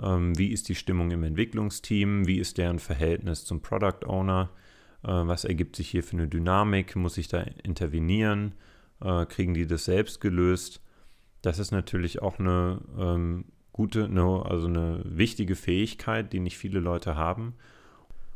ähm, 0.01 0.35
wie 0.39 0.51
ist 0.51 0.69
die 0.69 0.75
Stimmung 0.75 1.11
im 1.11 1.21
Entwicklungsteam, 1.21 2.25
wie 2.25 2.39
ist 2.39 2.57
deren 2.57 2.79
Verhältnis 2.79 3.45
zum 3.45 3.61
Product 3.61 4.07
Owner, 4.07 4.49
was 5.03 5.45
ergibt 5.45 5.75
sich 5.75 5.89
hier 5.89 6.03
für 6.03 6.17
eine 6.17 6.27
Dynamik, 6.27 6.95
muss 6.95 7.17
ich 7.17 7.27
da 7.27 7.41
intervenieren, 7.63 8.53
äh, 9.01 9.25
kriegen 9.25 9.53
die 9.53 9.67
das 9.67 9.85
selbst 9.85 10.21
gelöst. 10.21 10.81
Das 11.41 11.59
ist 11.59 11.71
natürlich 11.71 12.21
auch 12.21 12.39
eine 12.39 12.79
ähm, 12.97 13.45
gute, 13.73 14.05
eine, 14.05 14.45
also 14.45 14.67
eine 14.67 15.01
wichtige 15.05 15.55
Fähigkeit, 15.55 16.31
die 16.33 16.39
nicht 16.39 16.57
viele 16.57 16.79
Leute 16.79 17.15
haben 17.15 17.55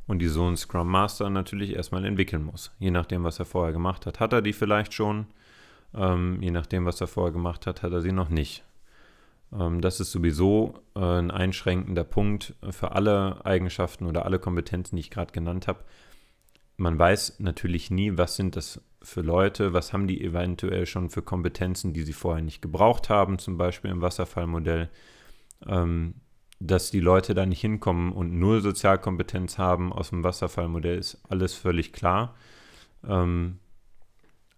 und 0.08 0.19
die 0.19 0.28
so 0.28 0.47
ein 0.47 0.58
Scrum 0.58 0.89
Master 0.89 1.30
natürlich 1.30 1.75
erstmal 1.75 2.06
entwickeln 2.06 2.43
muss. 2.43 2.71
Je 2.80 2.91
nachdem, 2.91 3.23
was 3.23 3.39
er 3.39 3.45
vorher 3.45 3.73
gemacht 3.73 4.06
hat, 4.06 4.19
hat 4.19 4.34
er 4.34 4.41
die 4.41 4.54
vielleicht 4.54 4.93
schon. 4.93 5.28
Ähm, 5.93 6.41
je 6.41 6.51
nachdem, 6.51 6.86
was 6.86 6.99
er 7.01 7.08
vorher 7.08 7.32
gemacht 7.32 7.67
hat, 7.67 7.84
hat 7.84 7.91
er 7.91 8.01
sie 8.01 8.12
noch 8.12 8.30
nicht. 8.30 8.63
Ähm, 9.54 9.82
das 9.82 9.99
ist 9.99 10.12
sowieso 10.12 10.75
äh, 10.95 10.99
ein 10.99 11.32
einschränkender 11.32 12.04
Punkt 12.04 12.56
für 12.71 12.91
alle 12.93 13.45
Eigenschaften 13.45 14.06
oder 14.06 14.25
alle 14.25 14.39
Kompetenzen, 14.39 14.95
die 14.95 15.01
ich 15.01 15.12
gerade 15.12 15.32
genannt 15.32 15.67
habe. 15.67 15.80
Man 16.78 17.00
weiß 17.00 17.40
natürlich 17.40 17.90
nie, 17.92 18.18
was 18.18 18.36
sind 18.36 18.56
das 18.56 18.82
für 19.02 19.22
Leute, 19.22 19.74
was 19.74 19.94
haben 19.94 20.08
die 20.08 20.22
eventuell 20.22 20.86
schon 20.86 21.10
für 21.10 21.22
Kompetenzen, 21.22 21.94
die 21.94 22.02
sie 22.02 22.14
vorher 22.14 22.44
nicht 22.44 22.62
gebraucht 22.62 23.10
haben, 23.10 23.40
zum 23.40 23.58
Beispiel 23.58 23.92
im 23.92 24.02
Wasserfallmodell. 24.02 24.90
Ähm, 25.66 26.16
dass 26.60 26.90
die 26.90 27.00
Leute 27.00 27.34
da 27.34 27.46
nicht 27.46 27.62
hinkommen 27.62 28.12
und 28.12 28.40
null 28.40 28.62
Sozialkompetenz 28.62 29.58
haben 29.58 29.92
aus 29.92 30.10
dem 30.10 30.24
Wasserfallmodell, 30.24 30.98
ist 30.98 31.22
alles 31.30 31.54
völlig 31.54 31.94
klar. 31.94 32.36
Ähm, 33.08 33.60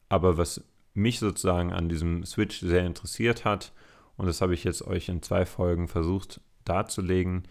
aber 0.09 0.37
was 0.37 0.63
mich 0.93 1.19
sozusagen 1.19 1.73
an 1.73 1.89
diesem 1.89 2.23
Switch 2.25 2.59
sehr 2.59 2.85
interessiert 2.85 3.45
hat, 3.45 3.73
und 4.15 4.27
das 4.27 4.41
habe 4.41 4.53
ich 4.53 4.63
jetzt 4.63 4.85
euch 4.85 5.09
in 5.09 5.21
zwei 5.21 5.45
Folgen 5.45 5.87
versucht 5.87 6.41
darzulegen, 6.65 7.43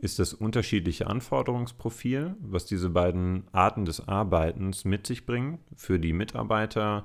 ist 0.00 0.18
das 0.18 0.32
unterschiedliche 0.32 1.06
Anforderungsprofil, 1.06 2.36
was 2.40 2.64
diese 2.64 2.90
beiden 2.90 3.44
Arten 3.52 3.84
des 3.84 4.06
Arbeitens 4.08 4.84
mit 4.84 5.06
sich 5.06 5.26
bringen 5.26 5.58
für 5.76 5.98
die 5.98 6.12
Mitarbeiter, 6.12 7.04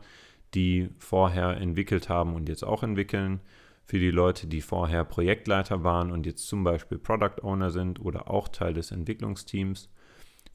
die 0.53 0.89
vorher 0.97 1.57
entwickelt 1.57 2.09
haben 2.09 2.35
und 2.35 2.47
jetzt 2.47 2.63
auch 2.63 2.83
entwickeln, 2.83 3.41
für 3.85 3.99
die 3.99 4.11
Leute, 4.11 4.47
die 4.47 4.61
vorher 4.61 5.05
Projektleiter 5.05 5.83
waren 5.83 6.11
und 6.11 6.25
jetzt 6.25 6.47
zum 6.47 6.63
Beispiel 6.63 6.97
Product 6.97 7.43
Owner 7.43 7.69
sind 7.69 7.99
oder 7.99 8.31
auch 8.31 8.47
Teil 8.47 8.73
des 8.73 8.91
Entwicklungsteams, 8.91 9.89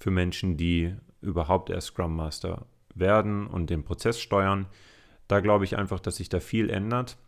für 0.01 0.11
Menschen, 0.11 0.57
die 0.57 0.97
überhaupt 1.21 1.69
erst 1.71 1.89
Scrum 1.89 2.17
Master 2.17 2.67
werden 2.95 3.47
und 3.47 3.71
den 3.71 3.85
Prozess 3.85 4.19
steuern. 4.19 4.67
Da 5.29 5.41
glaube 5.41 5.65
ich 5.65 5.77
einfach, 5.77 6.01
dass 6.01 6.17
sich 6.17 6.31
da 6.31 6.41
viel 6.41 6.71
ändert 6.71 7.19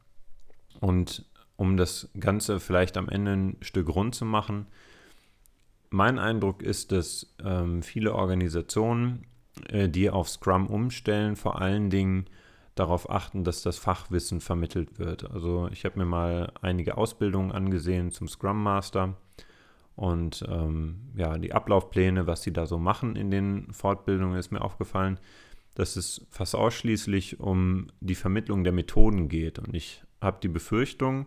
und 0.81 1.27
um 1.57 1.77
das 1.77 2.11
Ganze 2.19 2.59
vielleicht 2.59 2.97
am 2.97 3.09
Ende 3.09 3.33
ein 3.33 3.57
Stück 3.61 3.95
rund 3.95 4.15
zu 4.15 4.25
machen, 4.25 4.67
mein 5.93 6.19
Eindruck 6.19 6.63
ist, 6.63 6.93
dass 6.93 7.35
ähm, 7.45 7.83
viele 7.83 8.15
Organisationen, 8.15 9.27
äh, 9.69 9.89
die 9.89 10.11
auf 10.11 10.29
Scrum 10.29 10.67
umstellen, 10.67 11.37
vor 11.37 11.61
allen 11.61 11.91
Dingen 11.91 12.27
darauf 12.75 13.11
achten, 13.11 13.45
dass 13.45 13.63
das 13.63 13.79
Fachwissen 13.79 14.41
vermittelt 14.41 14.99
wird. 14.99 15.31
Also 15.31 15.69
ich 15.71 15.85
habe 15.85 15.99
mir 15.99 16.07
mal 16.07 16.53
einige 16.63 16.97
Ausbildungen 16.97 17.53
angesehen 17.53 18.13
zum 18.13 18.29
Scrum 18.29 18.63
Master 18.63 19.17
und 19.95 20.45
ähm, 20.49 21.11
ja, 21.15 21.37
die 21.39 21.53
Ablaufpläne, 21.53 22.27
was 22.27 22.43
sie 22.43 22.53
da 22.53 22.67
so 22.67 22.79
machen 22.79 23.15
in 23.17 23.31
den 23.31 23.73
Fortbildungen, 23.73 24.39
ist 24.39 24.51
mir 24.51 24.63
aufgefallen, 24.63 25.19
dass 25.75 25.97
es 25.97 26.27
fast 26.31 26.55
ausschließlich 26.55 27.41
um 27.41 27.89
die 28.01 28.15
Vermittlung 28.15 28.65
der 28.65 28.73
Methoden 28.73 29.29
geht. 29.29 29.59
Und 29.59 29.75
ich 29.75 30.03
habe 30.21 30.39
die 30.43 30.49
Befürchtung, 30.49 31.27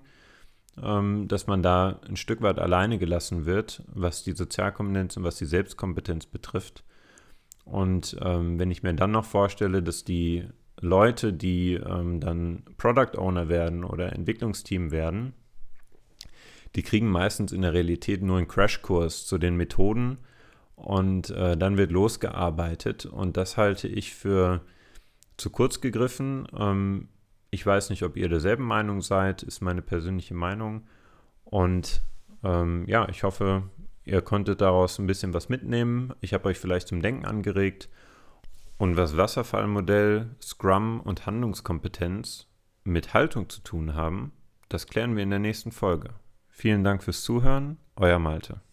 dass 0.78 1.48
man 1.48 1.64
da 1.64 2.02
ein 2.08 2.18
Stück 2.18 2.42
weit 2.42 2.60
alleine 2.60 2.98
gelassen 2.98 3.46
wird, 3.46 3.82
was 3.88 4.24
die 4.24 4.34
Sozialkompetenz 4.34 5.16
und 5.16 5.24
was 5.24 5.38
die 5.38 5.46
Selbstkompetenz 5.46 6.26
betrifft. 6.26 6.84
Und 7.64 8.18
ähm, 8.22 8.60
wenn 8.60 8.72
ich 8.72 8.84
mir 8.84 8.94
dann 8.94 9.12
noch 9.12 9.26
vorstelle, 9.26 9.82
dass 9.82 10.04
die 10.04 10.48
Leute, 10.80 11.34
die 11.34 11.74
ähm, 11.74 12.20
dann 12.20 12.64
Product 12.78 13.18
Owner 13.18 13.50
werden 13.50 13.84
oder 13.84 14.14
Entwicklungsteam 14.14 14.92
werden, 14.92 15.34
die 16.76 16.84
kriegen 16.84 17.10
meistens 17.10 17.54
in 17.54 17.62
der 17.62 17.74
Realität 17.74 18.22
nur 18.22 18.38
einen 18.38 18.48
Crashkurs 18.48 19.26
zu 19.26 19.38
den 19.38 19.56
Methoden 19.56 20.18
und 20.76 21.30
äh, 21.30 21.56
dann 21.56 21.78
wird 21.78 21.92
losgearbeitet. 21.92 23.06
Und 23.06 23.38
das 23.38 23.56
halte 23.56 23.88
ich 23.88 24.14
für 24.14 24.62
zu 25.38 25.50
kurz 25.50 25.82
gegriffen. 25.82 26.48
Ähm, 26.58 27.08
ich 27.56 27.66
weiß 27.66 27.90
nicht, 27.90 28.04
ob 28.04 28.18
ihr 28.18 28.28
derselben 28.28 28.66
Meinung 28.66 29.02
seid, 29.02 29.42
ist 29.42 29.62
meine 29.62 29.82
persönliche 29.82 30.34
Meinung. 30.34 30.88
Und 31.46 32.04
ähm, 32.44 32.84
ja, 32.86 33.08
ich 33.08 33.24
hoffe, 33.24 33.64
ihr 34.04 34.22
konntet 34.22 34.60
daraus 34.60 35.00
ein 35.00 35.08
bisschen 35.08 35.34
was 35.34 35.48
mitnehmen. 35.48 36.14
Ich 36.20 36.34
habe 36.34 36.50
euch 36.50 36.60
vielleicht 36.60 36.90
zum 36.90 37.02
Denken 37.02 37.26
angeregt. 37.26 37.88
Und 38.78 38.98
was 38.98 39.16
Wasserfallmodell, 39.16 40.36
Scrum 40.42 41.00
und 41.00 41.26
Handlungskompetenz 41.26 42.48
mit 42.84 43.14
Haltung 43.14 43.48
zu 43.48 43.62
tun 43.62 43.96
haben, 43.96 44.34
das 44.68 44.86
klären 44.86 45.16
wir 45.16 45.24
in 45.24 45.30
der 45.30 45.40
nächsten 45.40 45.72
Folge. 45.72 46.10
Vielen 46.50 46.84
Dank 46.84 47.04
fürs 47.04 47.22
Zuhören, 47.22 47.78
euer 47.96 48.20
Malte. 48.20 48.65